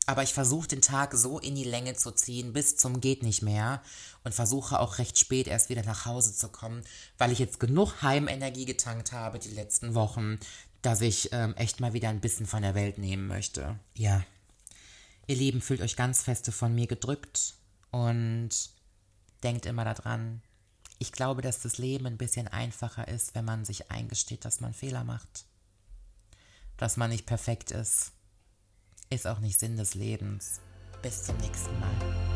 Aber 0.06 0.22
ich 0.22 0.35
versuche 0.35 0.66
den 0.66 0.82
Tag 0.82 1.14
so 1.14 1.38
in 1.38 1.54
die 1.54 1.64
Länge 1.64 1.94
zu 1.94 2.11
ziehen, 2.11 2.52
bis 2.52 2.76
zum 2.76 3.00
geht 3.00 3.22
nicht 3.22 3.42
mehr. 3.42 3.82
Und 4.24 4.35
versuche 4.35 4.80
auch 4.80 4.98
recht 4.98 5.18
spät 5.18 5.46
erst 5.46 5.68
wieder 5.68 5.85
nach 5.85 6.06
Hause 6.06 6.35
zu 6.35 6.48
kommen, 6.48 6.82
weil 7.18 7.32
ich 7.32 7.38
jetzt 7.38 7.61
genug 7.61 8.02
Heimenergie 8.02 8.64
getankt 8.64 9.12
habe 9.12 9.38
die 9.38 9.50
letzten 9.50 9.94
Wochen, 9.94 10.38
dass 10.82 11.00
ich 11.00 11.32
ähm, 11.32 11.54
echt 11.56 11.80
mal 11.80 11.92
wieder 11.92 12.08
ein 12.08 12.20
bisschen 12.20 12.46
von 12.46 12.62
der 12.62 12.74
Welt 12.74 12.98
nehmen 12.98 13.26
möchte. 13.26 13.78
Ja. 13.94 14.22
Ihr 15.28 15.36
Lieben, 15.36 15.60
fühlt 15.60 15.80
euch 15.80 15.96
ganz 15.96 16.22
feste 16.22 16.50
von 16.52 16.74
mir 16.74 16.88
gedrückt 16.88 17.54
und 17.92 18.50
denkt 19.42 19.66
immer 19.66 19.84
daran, 19.84 20.42
ich 20.98 21.12
glaube, 21.12 21.42
dass 21.42 21.60
das 21.60 21.78
Leben 21.78 22.06
ein 22.06 22.18
bisschen 22.18 22.48
einfacher 22.48 23.08
ist, 23.08 23.34
wenn 23.34 23.44
man 23.44 23.64
sich 23.64 23.90
eingesteht, 23.90 24.44
dass 24.44 24.60
man 24.60 24.72
Fehler 24.72 25.04
macht. 25.04 25.46
Dass 26.76 26.96
man 26.96 27.10
nicht 27.10 27.26
perfekt 27.26 27.70
ist, 27.70 28.12
ist 29.10 29.26
auch 29.26 29.40
nicht 29.40 29.58
Sinn 29.58 29.76
des 29.76 29.94
Lebens. 29.94 30.60
Bis 31.02 31.24
zum 31.24 31.36
nächsten 31.38 31.78
Mal. 31.80 32.31